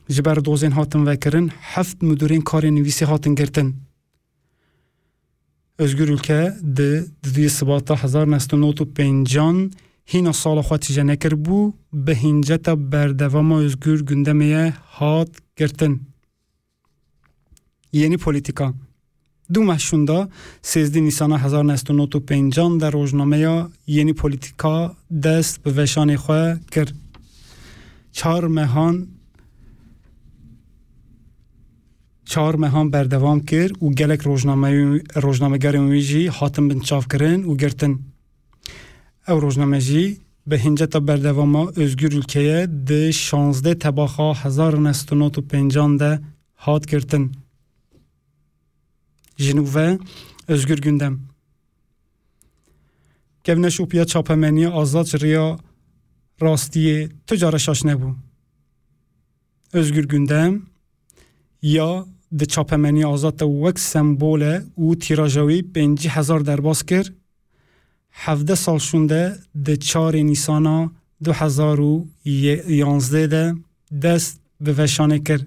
Ji 0.08 0.24
ber 0.24 0.44
dozên 0.44 0.70
hatin 0.70 1.06
vekirin 1.06 1.48
heft 1.48 2.02
müdürên 2.02 2.40
karê 2.40 2.68
nivîsê 2.68 3.04
hatin. 3.04 3.76
Özgür 5.78 6.08
ülke 6.08 6.54
di 6.76 7.04
diviyê 7.24 7.48
sibata 7.48 8.02
hezar 8.02 8.30
nest 8.30 8.52
not 8.52 8.80
û 8.80 8.94
pêncan 8.94 9.72
hîna 10.06 10.32
sala 10.32 10.60
xwe 10.60 10.78
tîje 10.78 11.06
nekir 11.06 11.32
bû 11.32 11.72
bi 11.92 12.92
berdevama 12.92 13.58
özgür 13.58 14.06
gündemê 14.06 14.72
hat 14.86 15.28
girtin. 15.56 16.02
Yeni 17.92 18.18
politika 18.18 18.74
Du 19.54 19.60
meşûnda 19.60 20.28
sêzdî 20.62 21.04
nîsana 21.04 21.44
hezar 21.44 21.66
nest 21.66 21.90
û 21.90 21.96
not 21.96 22.14
û 22.14 22.26
pêncan 22.26 22.80
de 22.80 23.68
yeni 23.86 24.14
politika 24.14 24.96
dest 25.10 25.66
bi 25.66 25.70
veşanê 25.70 26.14
xwe 26.14 26.58
kir. 26.70 26.94
Çar 28.12 28.42
mehan 28.42 29.13
çar 32.26 32.54
mehan 32.54 32.92
berdevam 32.92 33.40
kir 33.40 33.70
û 33.70 33.94
gelek 33.94 34.26
rojnamegerên 35.24 35.86
wî 35.92 36.00
jî 36.00 36.28
hatin 36.28 36.70
bin 36.70 36.80
çavkirin 36.80 37.42
û 37.42 37.56
girtin. 37.56 38.02
Ew 39.28 39.42
rojname 39.42 39.80
jî 39.80 40.18
bi 40.46 40.58
hinceta 40.58 41.08
berdevama 41.08 41.70
özgür 41.76 42.12
ülkeye 42.12 42.68
di 42.68 43.02
şanzdê 43.26 43.78
tebaxa 43.78 44.44
hezar 44.44 44.84
nest 44.84 45.12
û 45.12 45.48
pêncan 45.50 45.98
de 45.98 46.20
hat 46.54 46.88
girtin. 46.88 47.32
Jinûve 49.38 49.98
özgür 50.48 50.78
gündem. 50.78 51.20
Kevne 53.44 53.70
şopiya 53.70 54.04
çapemeniya 54.04 54.72
azad 54.72 55.06
ji 55.06 55.16
rêya 55.16 55.58
rastiyê 56.40 57.10
tu 57.26 57.36
cara 57.36 57.58
şaş 57.58 57.80
nebû. 57.82 58.14
Özgür 59.72 60.04
gündem 60.04 60.62
ya 61.62 62.04
د 62.38 62.44
چاپمنی 62.44 63.04
آزاد 63.04 63.42
وک 63.42 63.78
سمبول 63.78 64.42
او 64.74 64.94
تیراژوی 64.94 65.62
پنجی 65.62 66.08
هزار 66.08 66.40
درباز 66.40 66.82
کرد 66.82 67.14
هفده 68.24 68.54
سال 68.54 68.78
شونده 68.78 69.22
د 69.66 69.74
چار 69.74 70.16
نیسانا 70.16 70.90
دو 71.24 71.32
هزار 71.32 71.80
و 71.80 72.06
یانزده 72.24 73.26
ده 73.26 73.54
دست 74.02 74.40
به 74.60 74.72
وشانه 74.72 75.18
کرد 75.18 75.46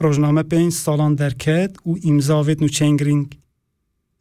روزنامه 0.00 0.42
پنج 0.42 0.72
سالان 0.72 1.14
درکت 1.14 1.76
و 1.86 1.94
امزاویت 2.04 2.62
نو 2.62 2.68
چنگرینگ 2.68 3.26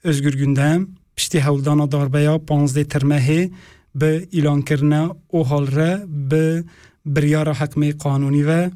özgür 0.03 0.33
gündem 0.41 0.87
piştî 1.15 1.39
hewldana 1.47 1.91
darbeya 1.91 2.35
panzdê 2.35 2.83
tirmehê 2.93 3.51
bi 3.95 4.11
îlankirina 4.37 5.03
o 5.29 5.49
halre 5.51 5.91
bi 6.07 6.63
biryara 7.05 7.51
hekmê 7.61 7.89
qanûnî 8.03 8.47
ve 8.47 8.71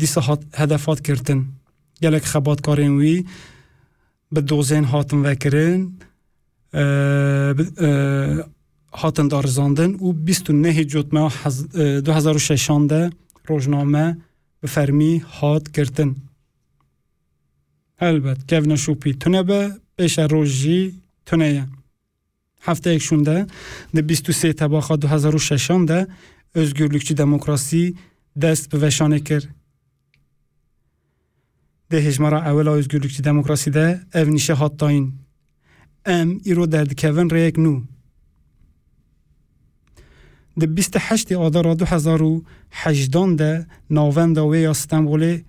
dîsa 0.00 0.20
hedefat 0.52 1.02
kirtin. 1.02 1.40
Gelek 2.00 2.24
xebatkarên 2.32 2.94
wî 3.02 3.16
bi 4.32 4.40
dozên 4.48 4.84
hatin 4.92 5.24
vekirin 5.24 6.00
hatin 9.00 9.30
darizandin 9.30 9.92
û 10.04 10.06
bîst 10.26 10.46
û 10.50 10.52
nehê 10.64 10.88
cotmeya 10.88 11.28
2006 11.28 12.90
de 12.90 13.10
rojname 13.48 14.18
bi 14.62 14.66
fermî 14.66 15.20
hat 15.20 15.74
girtin. 15.74 16.18
Helbet 17.96 18.46
kevne 18.46 18.74
şûpî 18.74 19.18
tune 19.18 19.48
be 19.48 19.70
pêşe 19.98 20.30
roj 20.30 20.48
jî 20.62 20.94
tune 21.26 21.46
ye. 21.46 21.64
Hefteyek 22.60 23.02
şûn 23.02 23.26
de 23.26 23.46
di 23.96 24.08
bîst 24.08 24.28
û 24.28 24.32
sê 24.32 24.54
tebaxa 24.54 24.94
2006 24.94 25.88
de 25.88 26.06
özgürlükçü 26.54 27.16
demokrasî 27.16 27.94
dest 28.42 28.72
bi 28.72 28.76
veşanê 28.76 29.24
kir. 29.24 29.48
Di 31.90 31.96
hêjmara 31.96 32.50
ewela 32.50 32.70
özgürlükçü 32.70 33.24
demokrasî 33.24 33.74
de 33.74 34.00
ev 34.14 34.30
nîşe 34.30 34.52
hat. 34.52 34.82
Em 36.06 36.40
îro 36.50 36.72
derdikevin 36.72 37.28
rêyek 37.28 37.56
nû. 37.64 37.82
Di 40.60 40.66
28 40.66 41.32
adara 41.32 41.72
2018 41.72 43.38
de 43.38 43.66
navenda 43.90 44.40
wê 44.40 44.56
ya 44.56 44.70
Stenbolê 44.70 45.42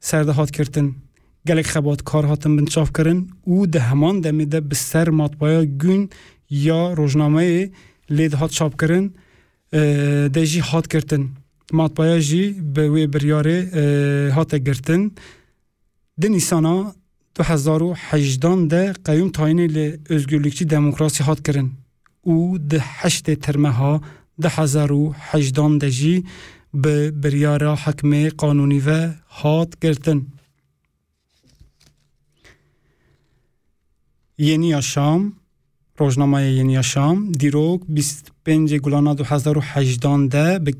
serdehat 0.00 0.52
kirtin. 0.52 0.98
Gelek 1.44 1.66
xebatkar 1.66 2.24
hatin 2.24 2.58
bin 2.58 2.66
çavkirin 2.66 3.30
û 3.46 3.72
di 3.72 3.80
heman 3.80 4.22
demê 4.22 4.52
de 4.52 4.70
bi 4.70 4.74
ser 4.74 5.08
matbaya 5.08 5.64
gün 5.64 6.10
ya 6.50 6.92
rojnameyê 6.98 7.72
lê 8.10 8.32
dihat 8.32 8.52
çapkirin 8.52 9.16
de 10.34 10.46
jî 10.46 10.60
hat 10.60 10.88
kirtin. 10.88 11.41
Matbaya 11.72 12.20
jî 12.20 12.44
bi 12.76 12.80
wê 12.80 13.04
biryarê 13.12 14.30
hate 14.30 14.58
girtin. 14.58 15.14
Di 16.20 16.32
Nîsana 16.32 16.94
2018 17.38 18.42
de 18.70 18.92
qeyûm 19.04 19.30
tayinê 19.32 19.74
li 19.74 20.00
özgürlükçü 20.08 20.70
demokrasî 20.70 21.22
hat 21.22 21.42
kirin 21.42 21.72
û 22.26 22.70
di 22.70 22.76
heştê 22.76 23.36
tirmeha 23.36 24.00
2018 24.38 25.80
de 25.80 25.90
jî 25.90 26.24
bi 26.74 27.22
biryara 27.22 27.74
hekmê 27.74 28.30
qanûnî 28.30 28.86
ve 28.86 29.10
hat 29.26 29.80
girtin. 29.80 30.28
Yeniya 34.38 34.82
Şam 34.82 35.32
Rojnamaya 36.00 36.50
Yeniya 36.50 36.82
Şam 36.82 37.34
dîrok 37.34 37.82
25 38.46 38.82
gulana 38.82 39.12
2018 39.12 40.02
de 40.32 40.66
bi 40.66 40.72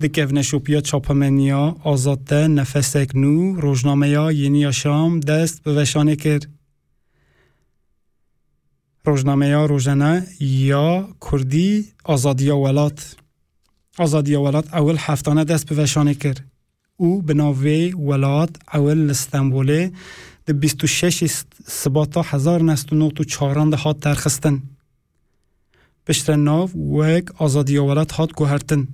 دکه 0.00 0.26
نشوبیا 0.26 0.80
چاپمنیا 0.80 1.76
آزاده 1.84 2.48
نفسک 2.48 3.10
نو 3.14 3.60
روزنامه 3.60 4.08
یا 4.08 4.32
یه 4.32 4.48
نیاشام 4.48 5.20
دست 5.20 5.62
به 5.62 5.74
وشانه 5.74 6.16
کرد. 6.16 6.46
روزنامه 9.04 9.48
یا 9.48 9.66
روزنامه 9.66 10.26
یا 10.40 11.08
کردی 11.30 11.86
آزادی 12.04 12.50
ولاد. 12.50 13.00
آزادی 13.98 14.34
ولاد 14.34 14.68
اول 14.72 14.96
هفتانه 14.98 15.44
دست 15.44 15.66
به 15.68 15.82
وشانه 15.82 16.14
کرد. 16.14 16.44
او 16.96 17.22
بنوی 17.22 17.92
ولاد 17.92 18.56
اول 18.74 19.10
استانبوله 19.10 19.92
در 20.46 20.54
بیست 20.54 20.84
و 20.84 20.86
شش 20.86 21.24
سبتا 21.66 22.22
هزار 22.22 22.62
نصد 22.62 22.94
نو 22.94 23.10
تو 23.10 23.24
چهارانده 23.24 23.76
ها 23.76 23.92
درخستن. 23.92 24.62
پشتر 26.06 26.36
نو 26.36 26.66
و 26.66 27.18
یک 27.18 27.30
آزادیا 27.42 27.94
هات 27.94 28.32
گوهرتن. 28.32 28.88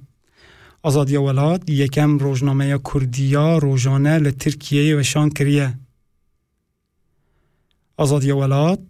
آزادی 0.85 1.17
ولات 1.17 1.71
یکم 1.71 2.19
روزنامه 2.19 2.79
کردیا 2.93 3.59
روزانه 3.59 4.19
ل 4.19 4.31
ترکیه 4.31 4.97
و 4.97 5.03
شان 5.03 5.31
کریه. 5.31 5.79
آزادی 7.97 8.31
ولات 8.31 8.81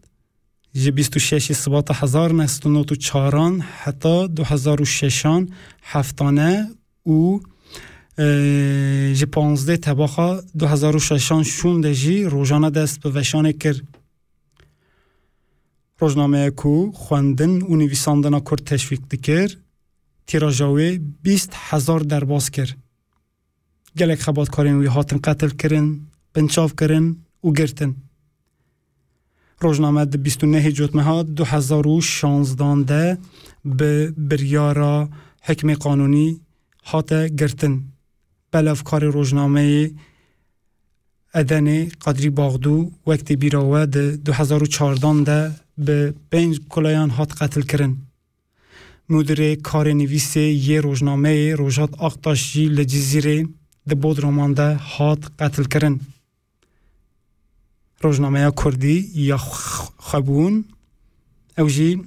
جه 0.75 0.91
26 0.91 1.53
سبات 1.53 1.91
1994 1.91 3.59
حتی 3.59 4.29
2006 4.29 5.47
هفتانه 5.83 6.71
او 7.03 7.41
جه 9.15 9.27
15 9.27 9.77
تباخا 9.77 10.41
2006 10.59 11.33
شونده 11.43 11.95
جی 11.95 12.25
روزانه 12.25 12.71
دست 12.71 13.01
به 13.01 13.11
وشانه 13.11 13.53
کرد. 13.53 13.81
روزنامه 15.99 16.51
کو 16.51 16.93
خواندن 16.93 17.63
و 17.63 17.77
نویساندن 17.77 18.41
کرد 18.41 18.65
تشویق 18.65 19.01
تیراژاوی 19.11 19.64
20 20.27 21.53
هزار 21.55 22.01
درباز 22.01 22.51
کرد. 22.51 22.77
گلک 23.99 24.21
خبات 24.21 24.49
کارین 24.49 24.79
وی 24.79 24.87
هاتن 24.87 25.19
قتل 25.19 25.49
کرن، 25.49 26.01
بنچاف 26.35 26.73
کرن 26.81 27.17
و 27.45 27.51
گرتن. 27.53 27.95
روزنامه 29.61 30.05
ده 30.05 30.19
29 30.19 30.73
جوتمه 30.73 31.03
ها 31.03 31.23
2016 31.23 32.83
ده 32.83 33.19
به 33.65 34.15
بریارا 34.19 35.09
حکم 35.43 35.75
قانونی 35.75 36.41
هات 36.85 37.13
گرتن. 37.13 37.83
بلف 38.53 38.83
کار 38.83 39.05
روزنامه 39.05 39.91
ادنی 41.35 41.91
قدری 42.05 42.31
باغدو 42.31 42.91
وقت 43.07 43.33
بیراوه 43.33 43.87
ده 43.87 44.17
2014 44.17 45.23
ده 45.25 45.55
به 45.79 46.15
پنج 46.31 46.61
کلایان 46.69 47.11
هات 47.11 47.43
قتل 47.43 47.63
کرن. 47.63 47.97
مدیر 49.09 49.55
کار 49.55 49.93
نویس 49.93 50.37
یه 50.37 50.81
روزنامه 50.81 51.55
روژات 51.55 51.95
آقتاش 51.99 52.53
جی 52.53 52.69
لجزیره 52.69 53.49
ده 53.89 53.95
بود 53.95 54.19
رومانده 54.19 54.75
هات 54.75 55.23
قتل 55.39 55.65
کرن. 55.65 56.01
روزنامه 58.01 58.53
کردی 58.65 59.11
یا 59.15 59.37
خبون 59.99 60.65
او 61.59 61.69
جی 61.69 62.03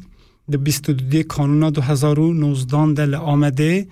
ده 0.52 0.58
22 0.58 1.24
کانون 1.24 1.70
2019 1.70 2.94
دل 2.94 3.16
آمده 3.16 3.88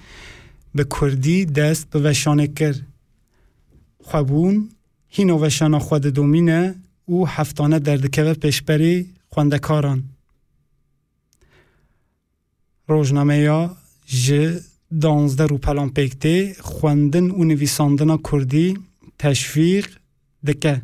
به 0.76 0.86
کردی 1.00 1.46
دست 1.46 1.90
به 1.90 2.00
وشانه 2.00 2.48
کرد. 2.48 2.88
خبون 4.06 4.70
هینو 5.10 5.38
وشانا 5.38 5.80
خود 5.80 6.08
دومینه 6.08 6.76
او 7.06 7.28
هفتانه 7.28 7.80
دردکوه 7.80 8.34
پیشبری 8.34 9.10
خوندکاران. 9.30 10.15
روزنامه 12.88 13.38
یا 13.38 13.76
ج 14.08 14.52
دانزده 15.02 15.46
رو 15.46 15.58
پلان 15.58 15.90
پیکته 15.90 16.56
خوندن 16.60 17.32
و 17.32 17.44
نویساندن 17.44 18.18
کردی 18.18 18.78
تشویق 19.20 19.88
دکه 20.48 20.82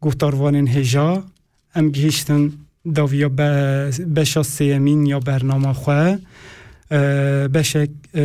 گفتاروانین 0.00 0.68
هجا 0.68 1.24
ام 1.74 1.90
گیشتن 1.90 2.52
داویا 2.94 3.28
بشا 4.16 4.42
سیمین 4.42 5.06
یا 5.06 5.20
برنامه 5.20 5.72
خواه 5.72 6.18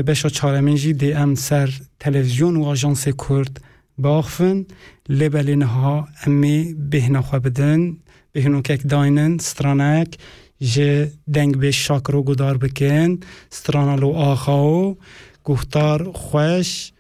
بشا 0.08 0.30
چارمین 0.30 0.76
جی 0.76 0.94
دی 0.94 1.14
ام 1.14 1.36
سر 1.36 1.70
تلویزیون 2.00 2.56
و 2.56 2.64
آژانس 2.64 3.08
کرد 3.08 3.62
باخفن 3.98 4.66
لبلین 5.10 5.62
ها 5.62 6.08
امی 6.26 6.76
بهنا 6.90 7.22
خواه 7.22 7.42
بدن 7.42 7.98
بهنو 8.32 8.62
کک 8.62 8.88
داینن 8.88 9.38
سترانک 9.38 10.18
جه 10.62 11.12
دنگ 11.34 11.58
به 11.58 11.72
شاکرو 11.72 12.24
گدار 12.24 12.58
بکن 12.58 13.20
سترانا 13.50 13.96
لو 13.96 14.14
آخاو 14.14 14.98
گفتار 15.44 16.12
خوش 16.12 16.92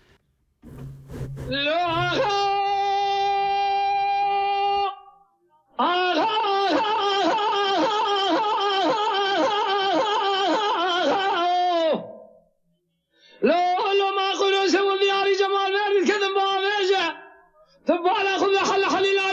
لو 1.49 1.81
خل 18.91 19.30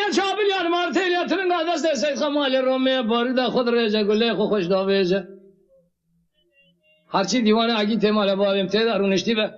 يا 0.00 0.12
شابل 0.16 0.46
يا 0.54 0.68
مارتين 0.68 1.12
يا 1.12 1.26
ترنگا 1.26 1.62
دست 1.68 1.86
سيد 1.94 2.14
خمال 2.14 2.54
رومي 2.56 3.02
بارد 3.02 3.40
خود 3.40 3.68
رجا 3.68 4.02
گله 4.02 4.34
خو 4.34 4.46
خوش 4.46 4.66
داويجا 4.66 5.20
هرچی 7.14 7.42
دیوانه 7.42 7.78
اگی 7.80 7.96
تمال 7.96 8.34
بابیم 8.34 8.66
ته 8.66 8.84
درونشتی 8.84 9.34
به. 9.34 9.50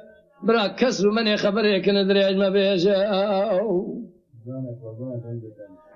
برا 0.42 0.68
کس 0.68 1.00
رو 1.04 1.12
من 1.12 1.36
خبر 1.36 1.80
کنه 1.80 2.04
دریج 2.04 2.36
ما 2.36 2.50
بیجا 2.50 2.94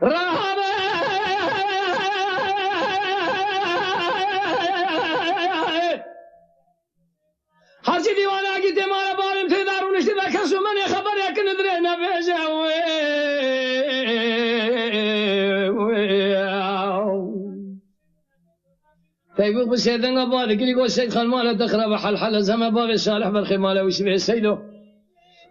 رهبه 0.03 1.20
تيبوق 19.41 19.68
بسيدنا 19.72 20.24
قبالي 20.24 20.55
قلي 20.61 20.74
قول 20.74 20.91
سيد 20.91 21.11
خان 21.14 21.26
مالا 21.26 21.53
دخل 21.53 21.91
بحل 21.91 22.16
حل 22.22 22.43
زما 22.43 22.68
بابي 22.68 22.97
صالح 22.97 23.28
برخي 23.28 23.57
مالا 23.57 23.82
وش 23.82 24.03
به 24.03 24.16
سيدو. 24.16 24.55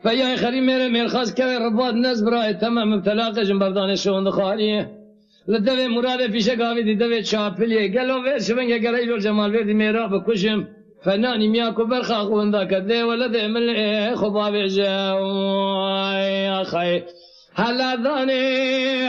فيا 0.03 0.35
خري 0.41 0.61
ميرا 0.61 0.87
مير 0.87 1.07
خاص 1.07 1.33
كوي 1.33 1.57
رباط 1.57 1.93
ناس 1.93 2.21
براي 2.21 2.53
تمام 2.53 2.87
مبتلاقة 2.91 3.43
جنبردان 3.43 3.95
شون 3.95 4.23
دخالية 4.23 4.81
لدوي 5.47 5.87
مراد 5.87 6.31
في 6.31 6.39
شقاوي 6.41 6.83
دي 6.83 6.93
دوي 6.95 7.23
شابلية 7.23 7.99
قالوا 7.99 8.19
وير 8.23 8.39
شبنجا 8.39 8.77
قريلو 8.83 9.15
الجمال 9.15 9.51
وير 9.51 9.65
دي 9.65 9.73
ميرا 9.73 10.07
بكشم 10.07 10.59
فناني 11.03 11.47
مياكو 11.47 11.85
برخا 11.85 12.19
قوان 12.29 12.51
ذاك 12.51 12.73
دي 12.73 13.03
ولا 13.03 13.27
دي 13.27 13.47
من 13.47 13.65
خبابي 14.15 14.75
يا 16.47 16.63
خي 16.63 17.03
هلا 17.55 17.95
داني 17.95 18.41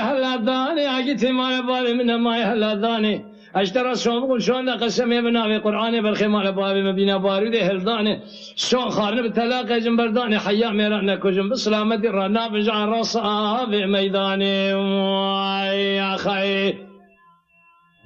هلا 0.07 0.37
داني 0.37 0.87
عجتي 0.87 1.33
ما 1.33 1.61
بالي 1.61 1.93
من 1.99 2.15
ماي 2.15 2.43
هلا 2.43 2.75
داني 2.75 3.30
اجترى 3.55 3.95
سومك 3.95 4.31
وشون 4.31 4.71
قسم 4.71 5.13
يا 5.13 5.21
بنابي 5.21 5.57
قرآن 5.57 6.03
بالخيم 6.03 6.37
على 6.37 6.53
بابي 6.53 6.83
مدينة 6.83 7.17
بارود 7.17 7.55
هلداني 7.55 8.21
شون 8.57 8.91
خارن 8.91 9.29
بتلاقي 9.29 9.81
جنبرداني 9.81 10.39
حياء 10.39 10.73
ميرانا 10.73 11.17
كجن 11.17 11.49
بسلامة 11.49 12.03
رانا 12.05 12.49
بجع 12.49 12.85
راس 12.85 13.17
في 13.17 13.87
ميداني 13.87 14.75
واي 14.75 15.95
يا 15.97 16.17
خي 16.17 16.75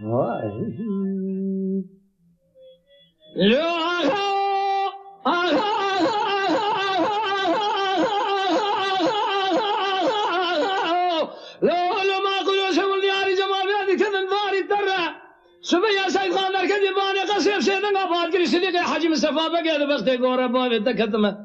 واي 0.03 0.75
لو 3.37 3.59
أخو 4.01 4.91
أخو 5.27 5.74
بیا 15.91 16.09
سعید 16.09 16.33
خان 16.33 16.53
در 16.53 16.67
که 16.67 16.75
دیوانه 16.81 17.35
قصیب 17.37 17.61
شده 17.61 18.01
يا 18.01 18.07
پاد 18.07 18.33
گریشتی 18.35 18.61
دیگه 18.61 18.81
حجی 18.81 19.09
مصطفی 19.09 19.35
بگه 19.55 19.87
وقتی 19.87 20.17
گوره 20.17 20.49
باوی 20.49 20.79
دکت 20.79 21.15
من 21.15 21.37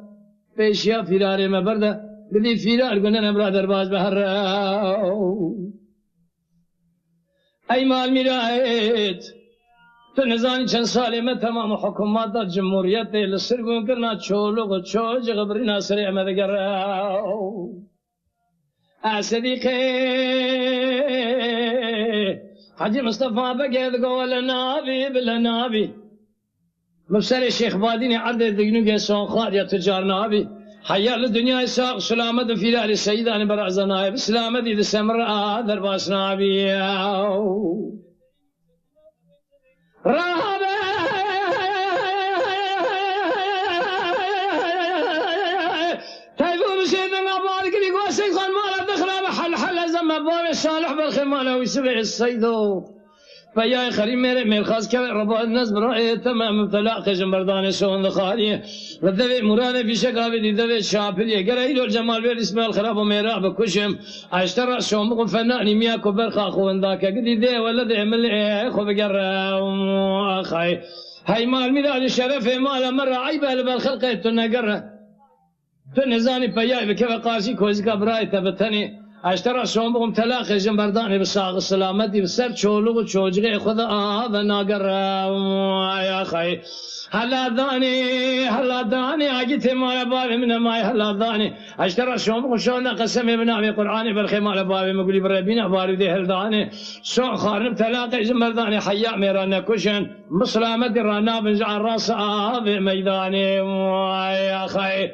پیشیا 0.57 1.03
فیراری 1.03 1.47
من 1.47 1.65
برده. 1.65 2.09
بدی 2.33 2.55
فیرار 2.55 2.99
گونه 2.99 3.21
نبرادر 3.21 3.65
باز 3.65 3.89
به 3.89 3.99
هر 3.99 4.17
ای 7.69 7.85
مال 7.85 8.09
میرایت 8.09 9.23
تو 10.15 10.25
نزانی 10.25 10.65
چند 10.65 10.83
سالی 10.83 11.21
من 11.21 11.39
تمام 11.39 11.73
حکومات 11.73 12.33
در 12.33 12.45
جمهوریت 12.45 13.11
دیل 13.11 13.37
سرگون 13.37 13.87
کرنا 13.87 14.15
چولوگ 14.15 14.71
و 14.71 14.79
چوج 14.79 15.31
غبری 15.31 15.65
ناصری 15.65 16.05
احمد 16.05 16.29
گر 16.29 16.51
صدیقه 19.21 19.69
حجي 22.80 23.01
مصطفى 23.01 23.53
بقيت 23.59 24.05
قول 24.05 24.45
نابي 24.45 25.09
بلا 25.09 25.38
نابي. 25.38 25.93
مبسر 27.09 27.41
الشيخ 27.51 27.75
باديني 27.75 28.15
عرض 28.15 28.43
دقنوك 28.43 28.95
سون 28.95 29.25
خاد 29.27 29.53
يا 29.53 29.63
تجار 29.63 30.03
نابي. 30.03 30.47
حيا 30.84 31.15
الدنيا 31.15 31.65
ساق 31.65 31.97
سلامة 31.97 32.55
في 32.55 32.71
دار 32.71 32.89
السيدان 32.89 33.47
برعز 33.47 33.80
نائب. 33.80 34.15
سلامة 34.15 34.59
دي 34.59 34.84
سمر 34.84 35.19
درباس 35.61 36.09
نابي. 36.09 36.73
رهبه 40.05 40.59
بالخمالة 51.30 51.57
ويسبع 51.57 51.99
الصيدو 51.99 52.84
فيا 53.55 53.89
خري 53.89 54.15
مير 54.15 54.47
مير 54.47 54.63
خاص 54.63 54.89
كبر 54.89 55.13
ربا 55.13 55.43
الناس 55.43 55.71
برأي 55.71 56.17
تمام 56.17 56.59
ابتلاء 56.59 57.01
خشم 57.01 57.32
بردان 57.32 57.71
سون 57.71 58.01
دخالية 58.03 58.63
ردبي 59.03 59.41
مراد 59.41 59.86
في 59.86 59.95
شقابي 59.95 60.39
دي 60.39 60.51
دبي 60.51 60.82
شابلية 60.82 61.51
قرأي 61.51 61.71
الجمال 61.84 62.21
بير 62.21 62.38
اسمه 62.38 62.65
الخراب 62.65 62.97
وميرا 62.97 63.39
بكشم 63.39 63.97
اشترى 64.34 64.82
شوم 64.82 65.25
فناني 65.25 65.75
مياكو 65.75 66.11
برخا 66.11 66.49
خون 66.49 66.82
ذاك 66.82 67.05
قدي 67.05 67.36
دي 67.36 67.59
ولا 67.59 67.84
دي 67.84 68.05
من 68.05 68.25
إيه 68.25 68.69
خو 68.69 68.84
بقرا 68.86 70.41
اخاي 70.41 70.82
هاي 71.25 71.45
مال 71.45 71.73
ميلاد 71.73 72.01
الشرف 72.01 72.45
مال 72.65 72.95
مرة 72.95 73.15
عيبة 73.15 73.61
بالخلق 73.67 74.13
تنقره 74.23 74.84
تنزاني 75.95 76.47
بياي 76.47 76.86
بكيف 76.89 77.11
قاسي 77.11 77.53
كوزكا 77.53 77.95
براي 77.95 78.25
تبتني 78.25 78.98
اشترى 79.24 79.65
شوم 79.65 79.93
بقوم 79.93 80.11
تلاقي 80.11 80.57
جنبرداني 80.57 81.17
بالساق 81.17 81.55
السلامتي 81.55 82.22
بسر 82.22 82.55
شولو 82.55 82.99
وشوجغي 82.99 83.59
خذ 83.59 83.80
هذا 83.82 84.41
ناقر 84.41 84.86
يا 86.09 86.22
أخي 86.22 86.59
هلا 87.11 87.49
ذاني 87.49 87.93
هلا 88.47 88.82
ذاني 88.84 89.41
اجيت 89.41 89.67
ما 89.74 90.03
بابي 90.03 90.38
من 90.38 90.57
ماي 90.57 90.82
هلا 90.82 91.13
ذاني 91.13 91.53
اشترى 91.80 92.17
شوم 92.17 92.41
بقوم 92.41 92.57
شلون 92.57 92.88
قسمي 92.88 93.38
بنامي 93.38 93.70
قراني 93.70 94.13
بالخيمة 94.13 94.63
بابي 94.63 94.93
مقولي 94.93 95.20
بربينا 95.20 95.67
باري 95.67 95.95
دي 95.95 96.09
هل 96.09 96.26
ذاني 96.26 96.70
شو 97.03 97.36
خارب 97.36 97.76
تلاقي 97.76 98.24
جنبرداني 98.24 98.80
حيا 98.82 99.15
ميرانا 99.15 99.59
كشن 99.59 100.07
بسلامتي 100.41 100.99
رانا 100.99 101.39
بنجع 101.39 101.78
الراس 101.78 102.11
هذا 102.11 102.80
ميداني 102.80 103.55
يا 104.49 104.65
أخي 104.65 105.11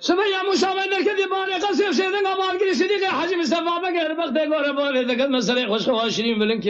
سبيا 0.00 0.42
موسى 0.42 0.66
بين 0.66 1.04
كذب 1.04 1.30
باري 1.30 1.54
قصير 1.54 1.92
شيء 1.92 2.08
ذنقا 2.08 2.36
بارك 2.36 2.72
صديقي 2.72 3.06
حجم 3.06 3.42
سبابة 3.42 3.90
غير 3.90 4.12
بقت 4.14 4.36
يقول 4.36 4.76
باري 4.76 5.04
ذا 5.04 5.22
قد 5.22 5.30
مسري 5.30 5.66
خوش 5.66 5.88
بلنك 6.20 6.66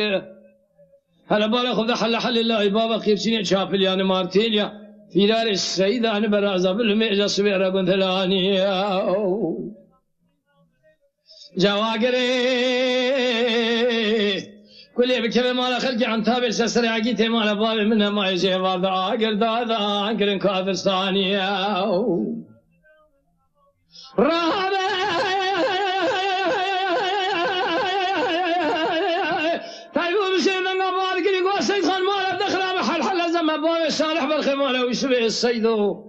هلا 1.27 1.47
باري 1.47 1.75
خذ 1.75 1.95
حل 1.95 2.17
حل 2.17 2.39
الله 2.39 2.69
بابا 2.69 2.99
خيب 2.99 3.17
سنين 3.17 3.45
شافل 3.45 3.83
يعني 3.83 4.03
مارتيليا 4.03 4.80
فدار 5.15 5.47
السيدان 5.47 6.31
برازة 6.31 6.73
بالمئزة 6.73 7.27
صبيرة 7.27 7.69
قنثلاني 7.71 8.59
جواقري 11.59 12.41
كل 14.97 15.23
بكم 15.23 15.57
ما 15.57 15.71
لا 15.71 15.79
خلق 15.79 16.09
عن 16.09 16.23
تابع 16.23 16.51
سسر 16.51 16.87
عقيته 16.87 17.29
ما 17.29 17.45
لا 17.45 17.55
باب 17.55 17.79
منها 17.79 18.11
ما 18.11 18.31
يجي 18.31 18.59
بعد 18.59 18.85
عاقر 18.85 19.33
دادا 19.33 19.77
عاقر 19.77 20.37
كافر 20.37 20.73
ثانية 20.73 21.49
رهبه 24.19 24.90
صالح 33.89 34.25
بالخمالة 34.25 34.85
ويشبه 34.85 35.25
الصيدو 35.27 36.05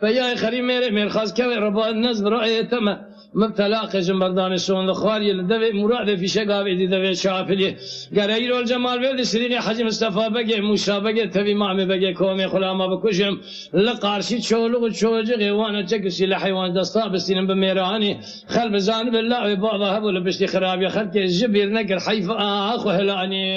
فيا 0.00 0.34
خري 0.36 0.62
ميري 0.62 0.90
مير 0.90 1.08
خاص 1.08 1.34
كوي 1.34 1.56
ربا 1.56 1.90
الناس 1.90 2.20
برأي 2.20 2.62
تما 2.64 3.12
مبتلاق 3.34 3.96
جنبردان 3.96 4.56
سون 4.56 4.88
الخاري 4.88 5.30
الدبي 5.30 5.72
مراد 5.72 6.14
في 6.14 6.28
شقابي 6.28 6.74
دي 6.74 6.86
دبي 6.86 7.14
شافلي 7.14 7.76
قريل 8.16 8.52
الجمال 8.52 8.98
بيد 9.00 9.22
سريني 9.22 9.60
حجم 9.60 9.86
مصطفى 9.86 10.28
بقي 10.30 10.60
موسى 10.60 11.00
بقي 11.00 11.26
تبي 11.26 11.54
مامي 11.54 11.84
بقي 11.84 12.12
كومي 12.14 12.48
خلاما 12.48 12.86
بكشم 12.86 13.40
لقارشي 13.74 14.38
تشولو 14.38 14.84
وتشوجي 14.84 15.50
وأنا 15.50 15.82
تجسي 15.82 16.26
لحيوان 16.26 16.72
دستا 16.72 17.08
بسين 17.08 17.46
بميراني 17.46 18.20
خل 18.48 18.72
بزان 18.72 19.10
بالله 19.10 19.54
بعضها 19.54 19.98
هبو 19.98 20.10
لبشتي 20.10 20.46
خراب 20.46 20.82
يا 20.82 20.88
خلك 20.88 21.16
الجبير 21.16 21.68
نقر 21.72 21.98
حيف 22.00 22.30
اخو 22.30 22.90
هلاني 22.90 23.56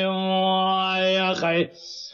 يا 1.18 1.32
أخي 1.32 1.68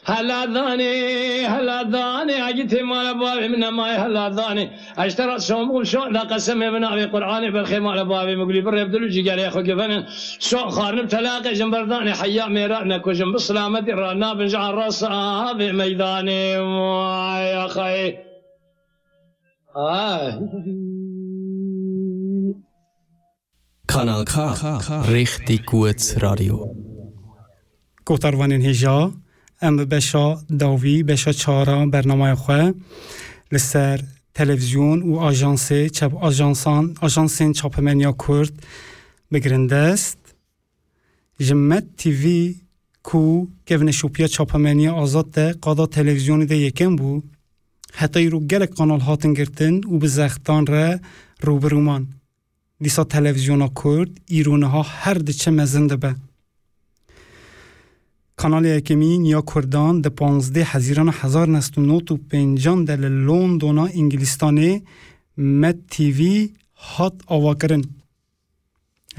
هلاداني 0.04 1.46
هلاداني 1.46 2.32
عجيتي 2.32 2.82
مال 2.82 3.18
بابي 3.18 3.48
من 3.48 3.68
ماي 3.68 3.94
هلاداني 3.96 4.70
اشترى 4.98 5.38
سوم 5.38 5.84
شو 5.84 6.04
لا 6.04 6.20
قسم 6.20 6.62
ابن 6.62 6.84
ابي 6.84 7.04
قراني 7.04 7.50
بالخي 7.50 7.80
مال 7.80 8.04
بابي 8.04 8.36
مقلي 8.36 8.60
بر 8.60 8.78
عبد 8.78 8.94
الوجي 8.94 9.30
قال 9.30 9.38
يا 9.38 9.48
اخو 9.48 9.60
قفن 9.60 10.04
شو 10.38 10.68
خارن 10.70 11.08
تلاقي 11.08 11.52
جنبرداني 11.52 12.14
حيا 12.14 12.46
ميرانا 12.46 12.98
كوجن 12.98 13.32
بسلامتي 13.32 13.92
رانا 13.92 14.34
بنجعل 14.34 14.74
راس 14.74 15.04
ابي 15.50 15.72
ميداني 15.72 16.50
يا 17.52 17.66
أخي 17.66 18.16
آه. 19.76 20.42
Kanal 23.92 24.24
K. 24.24 24.34
Richtig 25.18 25.60
gutes 25.66 26.04
Radio. 26.22 26.56
Gut, 28.06 28.24
Arvanin 28.24 28.62
Hija. 28.68 29.12
ام 29.62 29.76
بشا 29.76 30.34
داوی 30.58 31.02
بشا 31.02 31.32
چارا 31.32 31.86
برنامه 31.86 32.34
خواه 32.34 32.72
لسر 33.52 34.00
تلویزیون 34.34 35.02
و 35.02 35.16
آژانس 35.16 35.72
چپ 35.72 36.16
آژانسان 36.16 36.96
آژانسین 37.00 37.52
چاپمنیا 37.52 38.16
کرد 38.28 38.52
بگرنده 39.32 39.76
است 39.76 40.18
جمت 41.38 41.84
تیوی 41.96 42.56
کو 43.02 43.46
گون 43.68 43.90
شوپیا 43.90 44.26
چاپمنیا 44.26 44.92
آزاد 44.94 45.30
ده 45.30 45.52
قادا 45.52 45.86
تلویزیونی 45.86 46.46
ده 46.46 46.56
یکم 46.56 46.96
بو 46.96 47.22
حتی 47.92 48.28
رو 48.28 48.40
گلک 48.40 48.70
قانال 48.70 49.00
هاتن 49.00 49.32
گرتن 49.32 49.74
و 49.84 49.98
به 49.98 50.08
زختان 50.08 50.66
را 50.66 50.98
روبرومان 51.40 52.08
دیسا 52.80 53.04
تلویزیونا 53.04 53.68
کرد 53.82 54.10
ایرونه 54.26 54.66
ها 54.66 54.82
هر 54.82 55.14
دچه 55.14 55.50
مزنده 55.50 55.96
به 55.96 56.14
کانال 58.42 58.64
یکمین 58.64 59.24
یا 59.24 59.40
کردان 59.50 60.00
ده 60.04 60.10
پانزده 60.18 60.62
حزیران 60.72 61.08
هزار 61.20 61.48
نست 61.48 61.78
و 61.78 62.16
پنجان 62.30 62.84
دل 62.84 63.02
لندونا 63.26 63.86
انگلیستانه 63.86 64.82
مد 65.38 65.78
تیوی 65.90 66.50
هات 66.92 67.14
آوا 67.26 67.54
کرن 67.54 67.82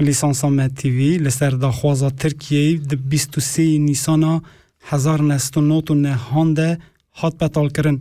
لیسانسا 0.00 0.48
مد 0.58 0.74
تیوی 0.80 1.18
لسر 1.18 1.50
داخوازا 1.50 2.10
ترکیه 2.10 2.78
ده 2.78 2.96
بیست 2.96 3.38
و 3.38 3.40
سی 3.40 3.78
نیسانا 3.78 4.42
هزار 4.90 5.22
نست 5.22 5.56
و 5.56 5.94
نهان 5.94 6.54
ده 6.54 6.78
هات 7.14 7.34
بتال 7.38 7.68
کرن 7.76 7.96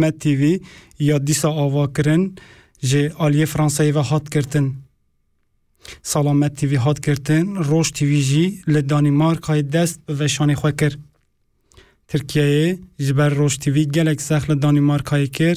مد 0.00 0.18
تیوی 0.18 0.60
یا 0.98 1.18
دیسا 1.18 1.50
آوا 1.64 1.86
کرن 1.86 2.22
جه 2.80 3.12
آلیه 3.24 3.44
فرانسایی 3.44 3.92
و 3.92 4.00
هات 4.02 4.28
کرتن 4.28 4.66
سلامت 6.02 6.54
تیوی 6.54 6.76
هات 6.76 6.98
کردن 7.00 7.54
روش 7.54 7.90
تیوی 7.90 8.22
جی 8.22 8.62
لدانیمارک 8.66 9.42
های 9.42 9.62
دست 9.62 10.00
به 10.06 10.14
وشانی 10.14 10.54
خواه 10.54 10.72
کر 10.72 10.92
ترکیه 12.08 12.78
جبر 12.98 13.28
روش 13.28 13.56
تیوی 13.56 13.86
گلک 13.86 14.20
سخ 14.20 14.50
لدانیمارک 14.50 15.06
های 15.06 15.26
کر 15.28 15.56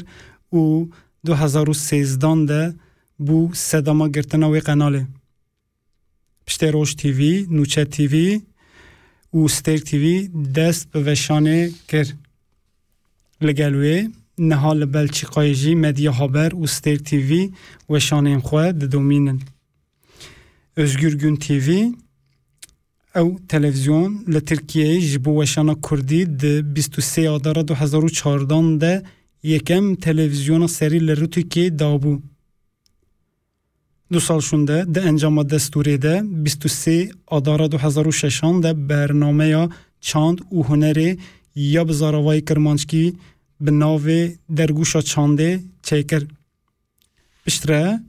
و 0.54 0.86
2013 1.26 2.46
ده 2.46 2.76
بو 3.18 3.50
صداما 3.54 4.08
گرتن 4.08 4.44
وی 4.44 4.60
قناله 4.60 5.08
پشته 6.48 6.72
روش 6.72 6.94
تیوی 6.94 7.48
نوچه 7.50 7.86
تیوی 7.86 8.42
و 9.34 9.48
ستیر 9.48 9.80
تیوی 9.80 10.28
دست 10.56 10.96
وشانه 10.96 11.72
کر 11.88 12.06
لگلوه 13.42 14.08
نهال 14.38 14.86
بلچی 14.86 15.54
جی 15.54 15.76
مدیا 15.76 16.12
هابر 16.12 16.56
و 16.56 16.68
ستیر 16.68 16.98
تیوی 16.98 17.52
وشانه 17.90 18.40
خواه 18.40 18.72
دومینن 18.72 19.40
Özgür 20.76 21.20
Gün 21.20 21.36
TV 21.36 21.96
او 23.16 23.40
تلویزیون 23.50 24.26
لترکیه 24.34 25.02
جبو 25.12 25.32
وشانا 25.42 25.76
کردی 25.90 26.26
ده 26.26 26.62
23 26.62 27.30
آدارا 27.30 27.64
2014 27.64 28.78
ده 28.78 29.04
یکم 29.44 29.96
تلویزیون 29.96 30.68
سری 30.68 31.00
لرو 31.00 31.28
ترکیه 31.28 31.70
دابو 31.70 32.20
دو 34.12 34.20
سال 34.20 34.40
شونده 34.40 34.86
ده 34.86 35.02
انجام 35.10 35.44
دستوری 35.44 35.98
ده 35.98 36.22
23 36.22 37.12
آدارا 37.26 37.68
2006 37.68 38.42
ده 38.64 38.74
برنامه 38.74 39.48
یا 39.48 39.70
چاند 40.02 40.42
و 40.54 40.64
هنری 40.64 41.20
یا 41.56 41.84
بزاروای 41.84 42.42
کرمانچکی 42.42 43.18
به 43.62 43.72
ناو 43.72 44.02
درگوشا 44.56 45.02
چانده 45.02 45.64
چیکر 45.84 46.24
پشتره 47.46 48.00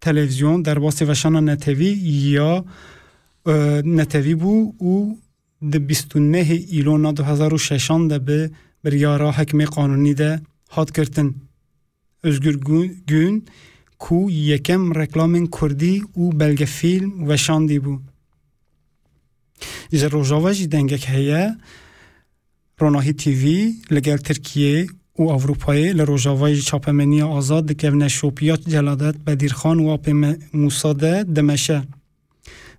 تلویزیون 0.00 0.62
در 0.62 0.78
باسی 0.78 1.04
وشان 1.04 1.48
نتوی 1.48 1.92
یا 2.34 2.64
نتوی 3.84 4.34
بو 4.34 4.74
او 4.78 5.18
ده 5.72 5.78
29 5.78 6.38
ایلونا 6.68 7.12
2006 7.12 7.90
ده 8.08 8.18
به 8.18 8.50
بریارا 8.84 9.32
حکم 9.32 9.64
قانونی 9.64 10.14
ده 10.14 10.40
هات 10.70 10.90
کرتن 10.90 11.34
özgür 12.26 12.54
gün 13.06 13.46
ku 13.98 14.30
yekem 14.30 14.94
reklamên 14.94 15.46
Kurdî 15.46 16.02
û 16.16 16.40
belge 16.40 16.66
fîlm 16.66 17.10
weşandî 17.18 17.78
bû. 17.84 17.94
Ji 19.92 20.12
rojava 20.12 20.52
jî 20.52 20.72
dengek 20.72 21.08
heye 21.08 21.56
Ronahî 22.80 23.16
TV 23.16 23.44
li 23.92 24.02
gel 24.02 24.18
Tirkiye 24.18 24.86
اوروپایی 25.29 25.81
اوروپای 25.81 25.93
لروجاوای 25.93 26.61
چاپمنی 26.61 27.21
آزاد 27.21 27.65
دکونه 27.65 28.07
شوپیات 28.07 28.69
جلادت 28.69 29.15
بدیرخان 29.17 29.79
و 29.79 29.89
آپ 29.89 30.09
موساده 30.53 31.23
دمشه 31.23 31.83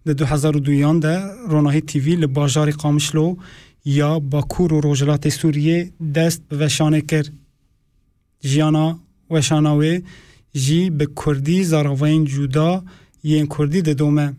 ده 0.06 0.12
دو 0.12 0.24
هزار 0.24 0.56
و 0.56 0.60
دویان 0.60 1.00
ده 1.00 1.20
روناهی 1.48 1.80
تیوی 1.80 2.16
لباجار 2.16 2.70
قامشلو 2.70 3.36
یا 3.84 4.18
باکور 4.18 4.72
و 4.72 4.80
روجلات 4.80 5.28
سوریه 5.28 5.92
دست 6.14 6.42
وشانه 6.52 7.00
کرد. 7.00 7.32
جیانا 8.40 8.98
وشاناوی 9.30 10.02
جی 10.54 10.90
به 10.90 11.06
کردی 11.24 11.64
زاراوین 11.64 12.24
جودا 12.24 12.84
یین 13.22 13.46
کردی 13.46 13.82
ده 13.82 13.94
دومه. 13.94 14.36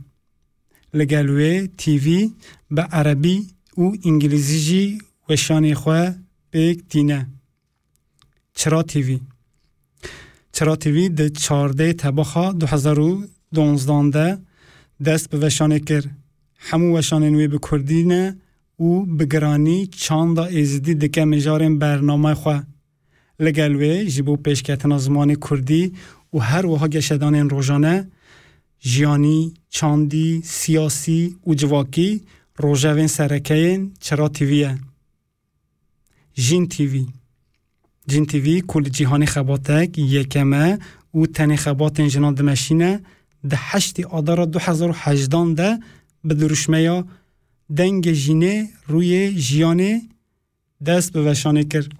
لگلوی 0.94 1.70
تیوی 1.78 2.32
به 2.72 2.82
عربی 2.82 3.48
و 3.78 3.92
انگلیزی 4.06 4.60
جی 4.60 4.98
وشانه 5.30 5.76
خواه 5.76 6.16
بیک 6.52 6.80
دینه 6.90 7.28
چرا 8.54 8.84
تیوی؟ 8.84 9.20
چرا 10.52 10.76
تیوی؟ 10.76 11.10
ده 11.10 11.30
چارده 11.30 11.94
تبخا 11.94 12.52
دو 12.52 12.66
هزارو 12.68 13.24
دونزدانده 13.54 14.38
دست 15.06 15.30
به 15.30 15.38
وشانه 15.38 15.80
کر 15.80 16.04
همو 16.58 16.98
وشانه 16.98 17.30
نوی 17.30 17.48
به 17.48 17.60
کردی 17.72 18.04
نه 18.04 18.38
او 18.78 19.06
به 19.06 19.26
گرانی 19.26 19.88
چاند 19.88 20.40
ایزدی 20.40 20.94
دکه 20.96 21.26
مجارین 21.26 21.80
برنامه 21.80 22.34
خوا. 22.34 22.64
لگلوه 23.40 24.06
جیبو 24.06 24.36
پیشکتن 24.38 24.92
آزمان 24.92 25.36
کردی 25.36 25.94
او 26.32 26.42
هر 26.42 26.66
وها 26.66 26.88
گشدان 26.88 27.36
این 27.36 27.50
روزانه 27.50 28.12
جیانی 28.80 29.54
چاندی 29.70 30.42
سیاسی 30.46 31.36
او 31.42 31.56
جواکی 31.56 32.22
روزوین 32.58 33.08
سرکه 33.08 33.54
این 33.54 33.94
چرا 34.00 34.30
تیویه. 34.30 34.80
جین 36.34 36.68
تیوی. 36.68 37.08
جین 38.08 38.26
تیوی 38.26 38.62
کل 38.68 38.84
جیهانی 38.84 39.26
خباتک 39.26 39.98
یکمه 39.98 40.80
او 41.12 41.28
تنی 41.28 41.58
خبات 41.58 42.00
انجنان 42.00 42.34
دمشینه 42.34 43.02
ده 43.50 43.58
هشتی 43.60 44.04
آدارا 44.04 44.46
دو 44.46 44.60
هزار 44.60 44.90
و 44.90 44.94
هجدان 44.96 45.54
ده 45.54 45.80
به 46.24 46.34
درشمه 46.34 46.82
یا 46.82 47.06
دنگ 47.78 48.12
جینه 48.12 48.70
روی 48.88 49.34
جیانه 49.34 50.02
دست 50.86 51.12
به 51.14 51.22
وشانه 51.22 51.64
کرد 51.64 51.92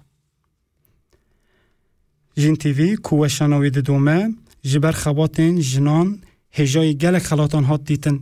جین 2.36 2.56
تیوی 2.56 2.96
کو 2.96 3.24
وشانوی 3.24 3.70
ده 3.70 3.80
دومه 3.80 4.34
جبر 4.62 4.92
خبات 4.92 5.40
جنان 5.40 6.20
هجای 6.52 6.94
گل 6.94 7.18
خلاطان 7.18 7.64
هات 7.64 7.84
دیتن 7.84 8.16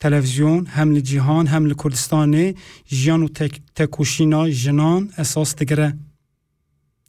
تلویزیون 0.00 0.66
هم 0.66 0.92
لجیهان 0.96 1.46
هم 1.46 1.66
لکردستانه 1.66 2.54
جیان 2.88 3.22
و 3.22 3.28
تکوشینا 3.74 4.50
جنان 4.50 5.10
اساس 5.18 5.54
دگره 5.56 5.96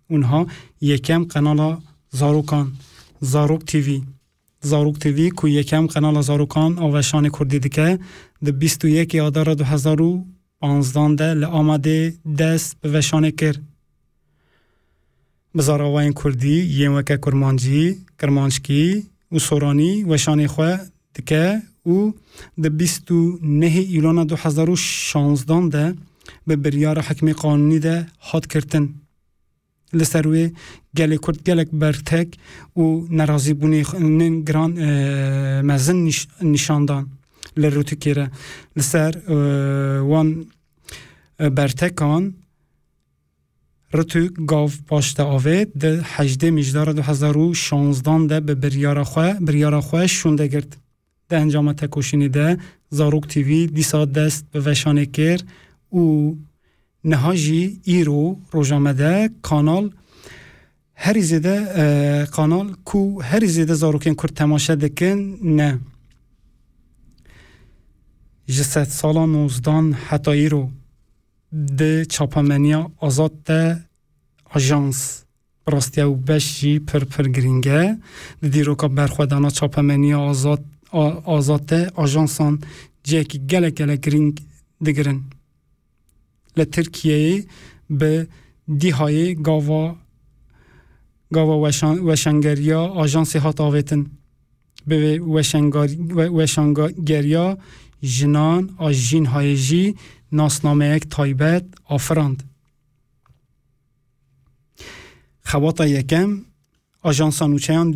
اونها 0.10 0.48
یکم 0.82 1.26
کانال 1.26 1.78
زاروکان 2.20 2.68
زاروک 3.22 3.64
تیوی 3.66 4.02
زاروک 4.62 4.98
تیوی 5.00 5.30
کو 5.30 5.48
یکم 5.48 5.88
کانال 5.88 6.22
زاروکان 6.22 6.80
آوشان 6.80 7.30
کردی 7.30 7.60
دکه 7.60 8.00
ده 8.46 8.52
21 8.52 9.16
آدار 9.16 9.54
2015 9.54 11.16
ده 11.16 11.34
لآماده 11.34 12.14
دست 12.40 12.78
به 12.82 12.92
وشانه 12.92 13.32
کرد 13.32 13.62
بزاراوین 15.56 16.14
کردی 16.14 16.58
یه 16.80 16.90
وکه 16.90 17.18
کرمانجی 17.18 17.98
کرمانشکی 18.20 19.04
و 19.32 19.40
سورانی 19.40 20.04
وشانه 20.04 20.48
خواه 20.48 20.80
دکه 21.16 21.62
او 21.84 22.14
د 22.64 22.68
29 22.68 23.66
ایلان 23.66 24.24
2016 24.26 25.70
ده 25.70 25.96
به 26.48 26.56
بریار 26.56 27.00
حکم 27.00 27.34
قانونی 27.34 27.80
ده 27.80 28.08
حاد 28.20 28.48
کرتن 28.48 28.90
لسر 29.94 30.28
وی 30.28 30.52
گلک 30.98 31.22
کرد 31.26 31.44
گلک 31.48 31.70
برتک 31.74 32.28
و 32.78 32.82
ناراضی 33.10 33.54
بونی 33.54 33.84
نین 34.00 34.42
گران 34.42 34.72
مزن 35.62 36.10
نشاندان 36.42 37.06
لروتو 37.58 37.96
کیره 37.96 38.32
لسر 38.76 39.14
وان 40.02 40.46
برتکان 41.40 42.34
رتو 43.94 44.28
گاو 44.48 44.70
پاشته 44.88 45.24
آوید 45.24 45.68
ده 45.80 46.02
هجده 46.04 46.52
مجدار 46.52 46.92
دو 46.92 47.02
هزار 47.02 47.38
و 47.38 47.54
شانزدان 47.54 48.28
ده 48.28 48.40
به 48.40 48.56
بریار 48.56 49.04
خواه 49.04 49.34
بریار 49.34 49.80
خواه 49.80 50.08
شونده 50.08 50.48
گرد. 50.48 50.78
ده 51.30 51.38
انجام 51.38 51.74
تکوشینی 51.74 52.30
ده 52.30 52.58
زاروک 52.90 53.28
تیوی 53.28 53.68
دیسا 53.68 54.06
دست 54.06 54.46
به 54.52 54.60
وشانه 54.60 55.06
کر 55.06 55.40
و 55.94 56.34
de 58.98 59.30
kanal 59.44 59.90
herî 60.94 61.24
zêde 61.32 61.56
kanal 62.32 62.68
ku 62.86 63.22
herî 63.24 63.50
zêde 63.58 63.76
zarokên 63.76 64.16
Kurd 64.16 64.36
temaşe 64.36 64.82
dikin 64.82 65.40
ne. 65.58 65.78
Ji 68.48 68.64
sed 68.64 68.86
sala 68.86 69.26
nozdan 69.26 69.92
heta 69.92 70.32
îro 70.32 70.70
di 71.52 72.06
çapameniya 72.10 72.88
azad 73.02 73.32
de 73.48 73.78
ajans 74.56 75.24
rastiya 75.72 76.06
û 76.08 76.28
beş 76.28 76.46
jî 76.60 76.86
pir 76.86 77.06
pir 77.06 77.26
giring 77.26 77.68
e 77.68 78.00
di 78.44 78.54
dîroka 78.54 78.98
berxwedana 78.98 79.52
çapameniya 79.52 80.20
azad 80.30 80.64
azad 81.26 81.70
de 81.70 81.90
ajansan 81.98 82.62
ciyekî 83.04 83.48
gelek 83.48 83.78
gelek 83.78 84.04
giring 84.04 84.38
digirin. 84.86 85.37
ل 86.58 86.64
ترکیه 86.64 87.46
به 87.90 88.28
دیهای 88.78 89.36
گاوا 89.36 89.96
گاوا 91.34 91.56
وشان 91.62 92.00
وشانگریا 92.00 92.86
آجان 92.86 93.26
هات 93.44 93.62
آویتن 93.62 94.06
به 94.88 95.20
وشانگر 95.20 95.90
وشانگریا 96.32 97.58
جنان 98.02 98.76
آجین 98.78 99.26
هایجی 99.26 99.96
ناسنامه 100.32 100.96
یک 100.96 101.10
تایبت 101.10 101.66
آفرند 101.86 102.44
خواهد 105.46 105.76
تا 105.76 105.88
یکم 105.88 106.46
آجان 107.02 107.32
سانوچه 107.32 107.74
هم 107.74 107.92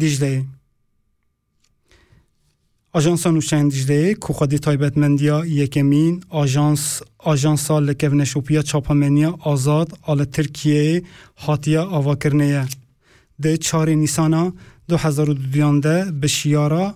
Ajansa 2.93 3.29
nûçeyan 3.29 3.69
Dijleyê. 3.69 3.69
Ajansa 3.69 3.69
nûçeyan 3.69 3.69
Dijleyê 3.69 4.19
ku 4.19 4.33
xwedî 4.33 4.59
taybetmendiya 4.61 5.45
yekemîn 5.45 6.23
ajans 6.31 7.01
ajansa 7.19 7.75
li 7.85 7.97
kevneşopiya 7.97 8.63
çapameniya 8.63 9.33
azad 9.45 9.89
a 10.07 10.17
li 10.17 10.23
Tirkiyeyê 10.23 11.03
hatiye 11.35 11.79
avakirinê. 11.79 12.65
Di 13.43 13.47
çarê 13.47 13.99
Nîsana 13.99 14.53
2022 14.89 15.83
de 15.83 16.21
bi 16.21 16.29
şiyara 16.29 16.95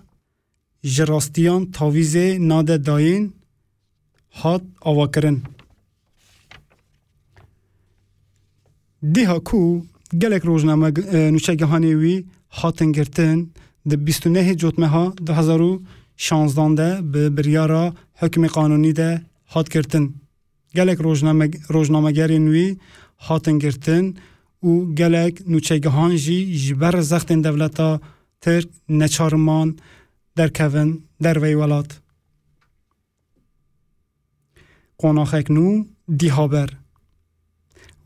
ji 0.84 1.08
rastiyan 1.08 1.64
tavîzê 1.66 2.50
nade 2.50 2.86
dayîn 2.86 3.36
hat 4.30 4.62
avakirin. 4.82 5.44
Dîha 9.14 9.40
ku 9.40 9.86
gelek 10.18 10.46
rojname 10.46 10.90
nûçegehanê 11.36 11.94
wî 12.02 12.26
hatin 12.50 12.94
girtin 12.94 13.54
د 13.90 13.94
بیست 14.06 14.28
نهی 14.28 14.56
ها 14.94 15.04
2016 15.10 15.34
هزارو 15.40 15.82
شانزده 16.18 17.02
به 17.02 17.30
بریارا 17.30 17.94
حکم 18.22 18.48
قانونی 18.48 18.94
ده 18.94 19.22
هات 19.54 19.70
کردن. 19.70 20.14
گلک 20.76 20.98
روزنامه 20.98 21.50
روزنامه 21.68 22.12
گرینوی 22.12 22.78
هات 23.20 23.46
کردن. 23.64 24.14
او 24.60 24.72
گلک 25.00 25.36
نوچه 25.48 25.80
گانجی 25.80 26.40
جبر 26.64 27.02
زختن 27.02 27.42
دولت 27.42 27.78
ترک 28.42 28.68
نچارمان 28.90 29.68
در 30.36 30.50
کون 30.58 30.88
در 31.22 31.40
ویولات. 31.40 31.90
کنخک 34.98 35.48
نو 35.56 35.84
دی 36.20 36.30
هبر. 36.38 36.70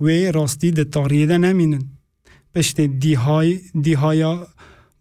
وی 0.01 0.32
رصدی 0.32 0.71
در 0.71 0.84
تاریخ 0.84 1.30
دنیمینن. 1.30 1.84
پشته 2.53 2.88
دی 2.88 3.13
های 3.13 3.59
دی 3.82 3.93
های 3.93 4.21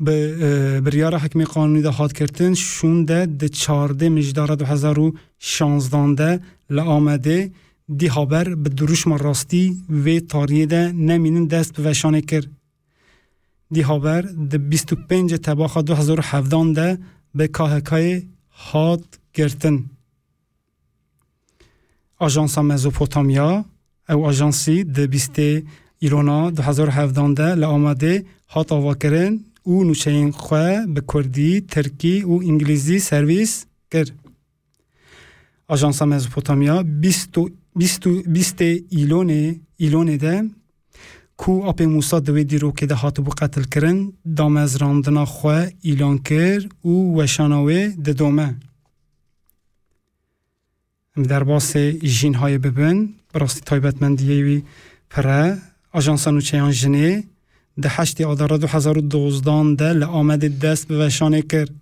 به 0.01 0.81
بریار 0.81 1.17
حکمی 1.17 1.45
قانونی 1.45 1.83
ده 1.83 1.91
هات 1.91 2.13
کردن. 2.13 2.55
شونده 2.55 3.27
ده 3.27 3.49
چارده 3.49 4.09
مجداره 4.09 4.57
دو 4.57 4.65
هزار 4.65 4.99
و 4.99 5.15
شانزدانده 5.39 6.41
لآمده 6.71 7.51
دی 7.97 8.07
هابر 8.07 8.55
به 8.55 8.71
دروش 8.71 9.07
ما 9.07 9.17
راستی 9.17 9.83
و 10.05 10.21
تاریه 10.21 10.67
ده 10.67 10.93
نمینن 10.93 11.47
دست 11.47 11.73
به 11.77 11.91
وشانه 11.91 12.21
کر 12.21 12.45
دی 13.71 13.81
هابر 13.81 14.23
ده 14.51 14.59
بیست 14.59 14.93
و 14.93 14.97
پنج 14.97 15.35
تباخ 15.35 15.79
دو 15.79 15.95
هزار 15.95 16.21
و 16.21 16.73
ده 16.73 16.99
به 17.35 17.49
کاهکای 17.49 18.23
هات 18.51 19.05
کردن 19.35 19.85
آجانس 22.19 22.59
مزوپوتامیا 22.59 23.65
او 24.09 24.27
آجانسی 24.27 24.85
ده 24.85 25.07
بیسته 25.07 25.63
ایرونا 25.99 26.51
دو 26.51 26.63
هزار 26.63 26.89
و 26.89 26.91
هفتان 26.91 27.35
ده 27.35 27.55
لآمده 27.55 28.25
هات 28.49 28.73
آوا 28.73 28.95
ترکی 31.61 32.23
و 32.23 32.33
انگلیزی 32.33 32.99
سرویس 32.99 33.67
کرد. 33.91 34.11
آژانس 35.69 36.03
مزوپوتامیا 36.03 36.83
20 36.83 38.63
ایلونه 38.89 39.61
ایلونه 39.77 40.17
ده 40.17 40.51
کو 41.37 41.69
اپ 41.69 41.83
موسا 41.83 42.21
دوی 42.21 42.45
دیرو 42.45 42.73
که 42.73 42.87
ده 42.87 42.95
هاتو 42.95 43.23
بو 43.23 43.31
قتل 43.31 43.63
کرن 43.63 44.13
دام 44.37 44.57
از 44.57 44.77
راندنا 44.77 45.25
خواه 45.25 45.67
ایلان 45.81 46.19
کر 46.19 46.69
و 46.85 46.89
وشاناوه 46.89 47.89
ده 48.05 48.13
دومه. 48.13 48.57
در 51.29 51.43
باس 51.45 51.77
جین 52.17 52.35
های 52.35 52.59
ببن 52.59 53.09
براستی 53.33 53.61
تایبت 53.61 54.03
من 54.03 54.15
دیوی 54.15 54.63
پره 55.11 55.59
آژانس 55.93 56.29
نوچیان 56.29 56.71
جنه 56.71 57.25
ده 57.83 57.89
هشتی 57.89 58.25
آدارا 58.25 58.57
دو 58.57 58.67
هزار 58.67 58.99
و 58.99 59.01
دوزدان 59.01 59.75
ده 59.75 59.93
لآمد 59.93 60.59
دست 60.59 60.89
به 60.89 60.99
وشانه 61.07 61.43
کرد. 61.43 61.75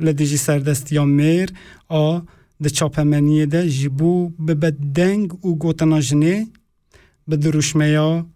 لدیجی 0.00 0.36
سردستی 0.36 0.94
یا 0.94 1.04
میر 1.04 1.48
آ 1.88 2.20
ده 2.62 2.70
چاپمنیه 2.70 3.46
ده 3.46 3.68
جبو 3.70 4.28
به 4.46 4.54
بدنگ 4.54 5.44
و 5.46 5.54
گوتنا 5.54 6.00
جنه 6.00 6.46
به 7.28 7.36
دروشمه 7.36 7.88
یا 7.88 8.26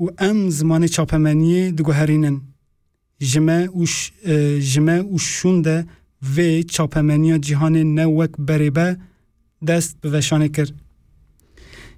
و 0.00 0.06
ام 0.18 0.50
زمان 0.50 0.86
چاپمنیه 0.86 1.70
دگو 1.70 1.92
هرینن. 1.92 2.40
جمع 3.20 3.68
و, 3.76 3.86
ش... 3.86 4.12
جمع 4.72 5.14
و 5.14 5.18
شونده 5.18 5.86
و 6.36 6.62
چاپمنیه 6.62 7.38
جهان 7.38 7.76
نوک 7.76 8.30
بریبه 8.38 8.96
دست 9.66 9.96
به 10.00 10.10
وشانه 10.10 10.48
کرد. 10.48 10.72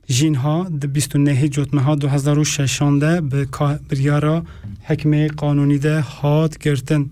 جین 0.09 0.35
ها 0.35 0.69
ده 0.81 0.87
29 0.87 1.49
جوتمه 1.49 1.83
ها 1.83 1.95
2006 1.95 2.83
ده 3.01 3.21
به 3.21 3.45
بریارا 3.89 4.45
حکمه 4.83 5.29
قانونی 5.29 5.79
ده 5.79 6.01
هات 6.01 6.59
گرتن. 6.59 7.11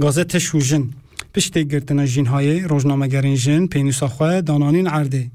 گازت 0.00 0.38
شوژن 0.38 0.84
پشت 1.34 1.58
گرتن 1.58 2.04
جین 2.06 2.26
های 2.26 2.60
روزنامه 2.60 3.08
جن 3.36 3.66
پینوسا 3.66 4.08
خواه 4.08 4.40
دانانین 4.40 4.86
عرده 4.86 5.30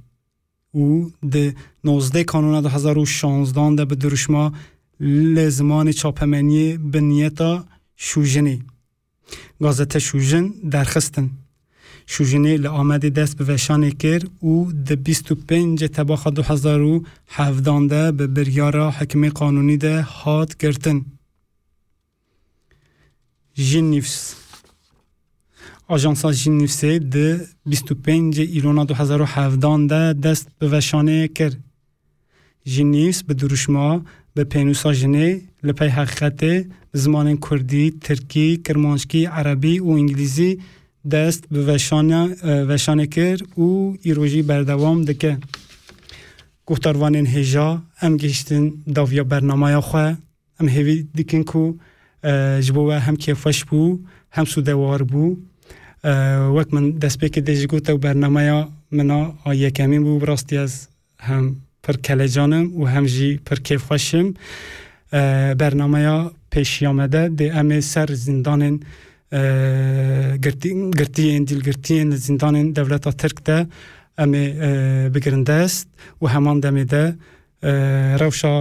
و 0.76 1.10
ده 1.32 1.56
19 1.84 2.24
کانون 2.24 2.62
2016 2.62 3.76
ده 3.76 3.86
به 3.86 3.96
درشما 3.96 4.54
لزمان 5.00 5.92
چاپمنی 5.92 6.78
به 6.78 7.02
نیتا 7.02 7.66
شوژنی. 7.96 8.64
گازت 9.62 9.98
شوژن 9.98 10.54
درخستن. 10.70 11.30
شوژنی 12.08 12.58
لآمد 12.58 13.14
دست 13.14 13.38
به 13.38 13.46
وشانه 13.46 13.92
کرد 13.92 14.44
و 14.44 14.72
ده 14.72 14.96
25 14.96 15.84
تباخ 15.84 16.28
2017 16.28 17.88
ده 17.88 18.12
به 18.12 18.28
بریارا 18.28 18.92
حکم 18.92 19.30
قانونی 19.30 19.78
ده 19.78 20.02
هات 20.02 20.58
گرتن. 20.58 21.06
جین 23.54 23.90
نیفس 23.90 24.36
آژانسا 25.88 26.32
جین 26.32 26.58
نیفسه 26.58 27.00
ده 27.00 27.48
25 27.66 28.40
ایلونا 28.40 28.86
2017 28.86 29.88
ده 29.88 30.14
دست 30.14 30.48
به 30.60 30.70
وشانه 30.70 31.28
کرد. 31.28 31.58
جین 32.66 32.92
نیفس 32.92 33.24
به 33.24 33.34
دروشما 33.34 34.06
به 34.34 34.44
پینوسا 34.44 34.94
جنه 34.94 35.42
لپی 35.64 35.88
حقیقت 35.88 36.66
زمان 36.94 37.38
کردی، 37.38 37.92
ترکی، 37.92 38.58
کرمانشکی، 38.58 39.26
عربی 39.26 39.80
و 39.80 39.90
انگلیزی 39.90 40.60
دست 41.12 41.44
به 41.52 41.66
وشانه, 41.66 42.36
وشانه 42.44 43.08
کرد 43.08 43.60
و 43.60 43.94
ایروژی 44.02 44.42
بردوام 44.42 45.02
دکه. 45.02 45.38
گفتاروانین 46.66 47.28
هجا 47.28 47.84
ام 48.02 48.18
گشتن 48.18 48.74
داویا 48.96 49.24
برنامه 49.24 49.82
خواه 49.82 50.18
ام 50.60 50.68
هیوی 50.68 51.08
دیکن 51.14 51.44
کو 51.44 51.74
جبوه 52.62 53.00
هم 53.00 53.16
کیفش 53.16 53.64
بو 53.64 54.00
هم 54.32 54.46
سودوار 54.46 55.04
بو. 55.04 55.38
وقت 56.56 56.74
من 56.74 56.92
دست 56.92 57.26
دیج 57.26 57.66
گوته 57.66 57.94
و 57.94 57.98
برنامه 57.98 58.68
منا 58.92 59.34
آیه 59.44 59.72
کمی 59.72 60.00
بو 60.00 60.20
براستی 60.20 60.58
از 60.58 60.88
هم 61.20 61.56
پر 61.84 61.94
کله 61.94 62.28
جانم 62.28 62.82
و 62.82 62.86
هم 62.86 63.06
جی 63.06 63.38
پر 63.46 63.56
کیف 63.56 63.84
خوشم 63.84 64.34
برنامه 65.58 66.30
پیشی 66.52 66.86
آمده 66.86 67.30
دی 67.30 67.50
ام 67.50 67.80
سر 67.80 68.08
زندان 68.14 68.80
girtiyên 71.00 71.48
dîlgirtiyên 71.48 72.12
li 72.12 72.18
zindanên 72.18 72.76
devleta 72.76 73.12
Tirk 73.12 73.46
de 73.48 73.68
em 74.18 74.34
ê 74.34 74.46
bigirin 75.16 75.46
dest 75.46 75.88
û 76.22 76.24
heman 76.34 76.60
demê 76.64 76.90
de 76.90 77.16
rewşa 78.22 78.56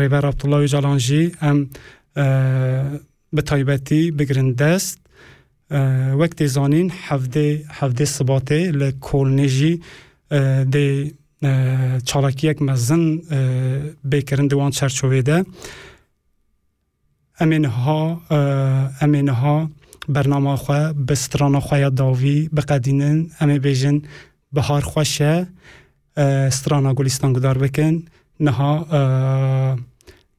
Rêber 0.00 0.24
Abdullah 0.26 0.68
Calan 0.68 0.98
jî 0.98 1.32
em 1.42 1.58
bi 3.32 3.42
taybetî 3.44 4.18
bigirin 4.18 4.58
dest 4.58 4.98
wek 6.20 6.32
tê 6.38 6.46
zanîn 6.56 6.88
hevdê 7.08 7.48
hevdê 7.78 8.06
sibatê 8.16 8.60
li 8.80 8.88
kolnê 9.00 9.48
jî 9.48 9.80
dê 10.74 11.12
çalakiyek 12.04 12.60
mezin 12.60 13.24
bêkirin 14.04 14.50
diwan 14.50 14.70
çerçovê 14.70 15.26
de. 15.26 15.44
Em 17.40 17.50
ê 17.52 17.62
niha 17.62 18.00
em 19.04 19.12
ê 19.14 19.26
niha 19.26 19.68
برنامه 20.08 20.56
خواه 20.56 20.92
به 20.92 21.14
ستران 21.14 21.60
خواه 21.60 21.90
داوی 21.90 22.48
بقدینن 22.48 23.26
امی 23.40 23.58
بیجن 23.58 24.02
بهار 24.52 24.80
خوشه 24.80 25.46
ستران 26.50 26.94
گلستان 26.94 27.32
گدار 27.32 27.58
بکن. 27.58 28.02
نها 28.40 28.86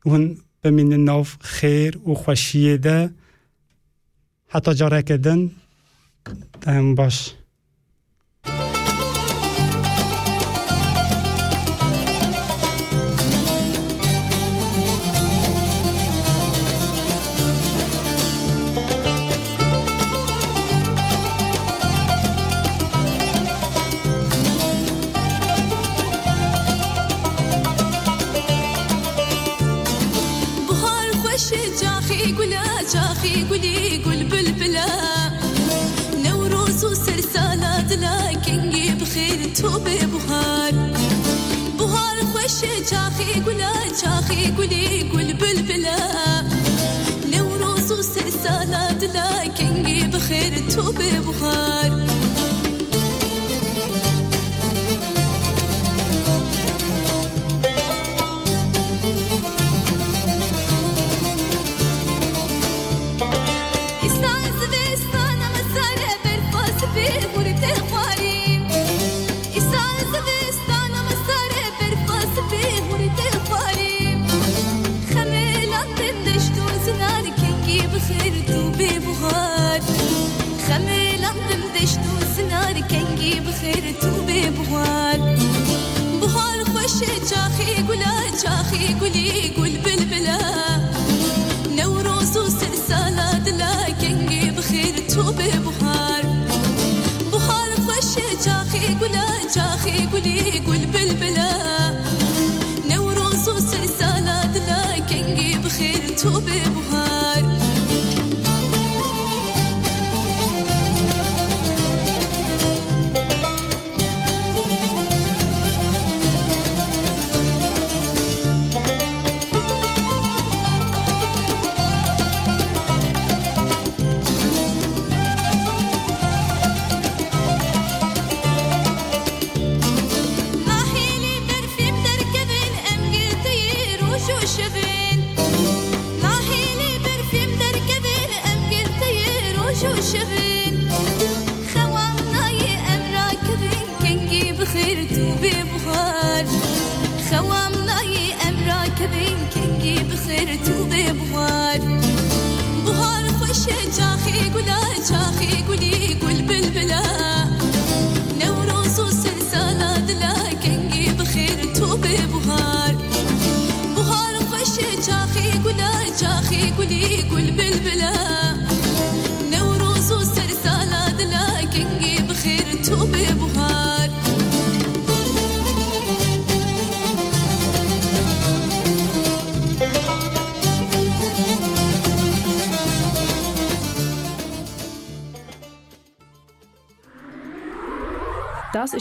اون 0.05 0.37
بمین 0.63 0.93
ناف 0.93 1.37
خیر 1.39 1.97
و 1.97 2.13
خوشیه 2.13 2.77
ده. 2.77 3.09
حتی 4.47 4.73
جاره 4.73 5.01
کدن 5.01 5.51
باش 6.95 7.33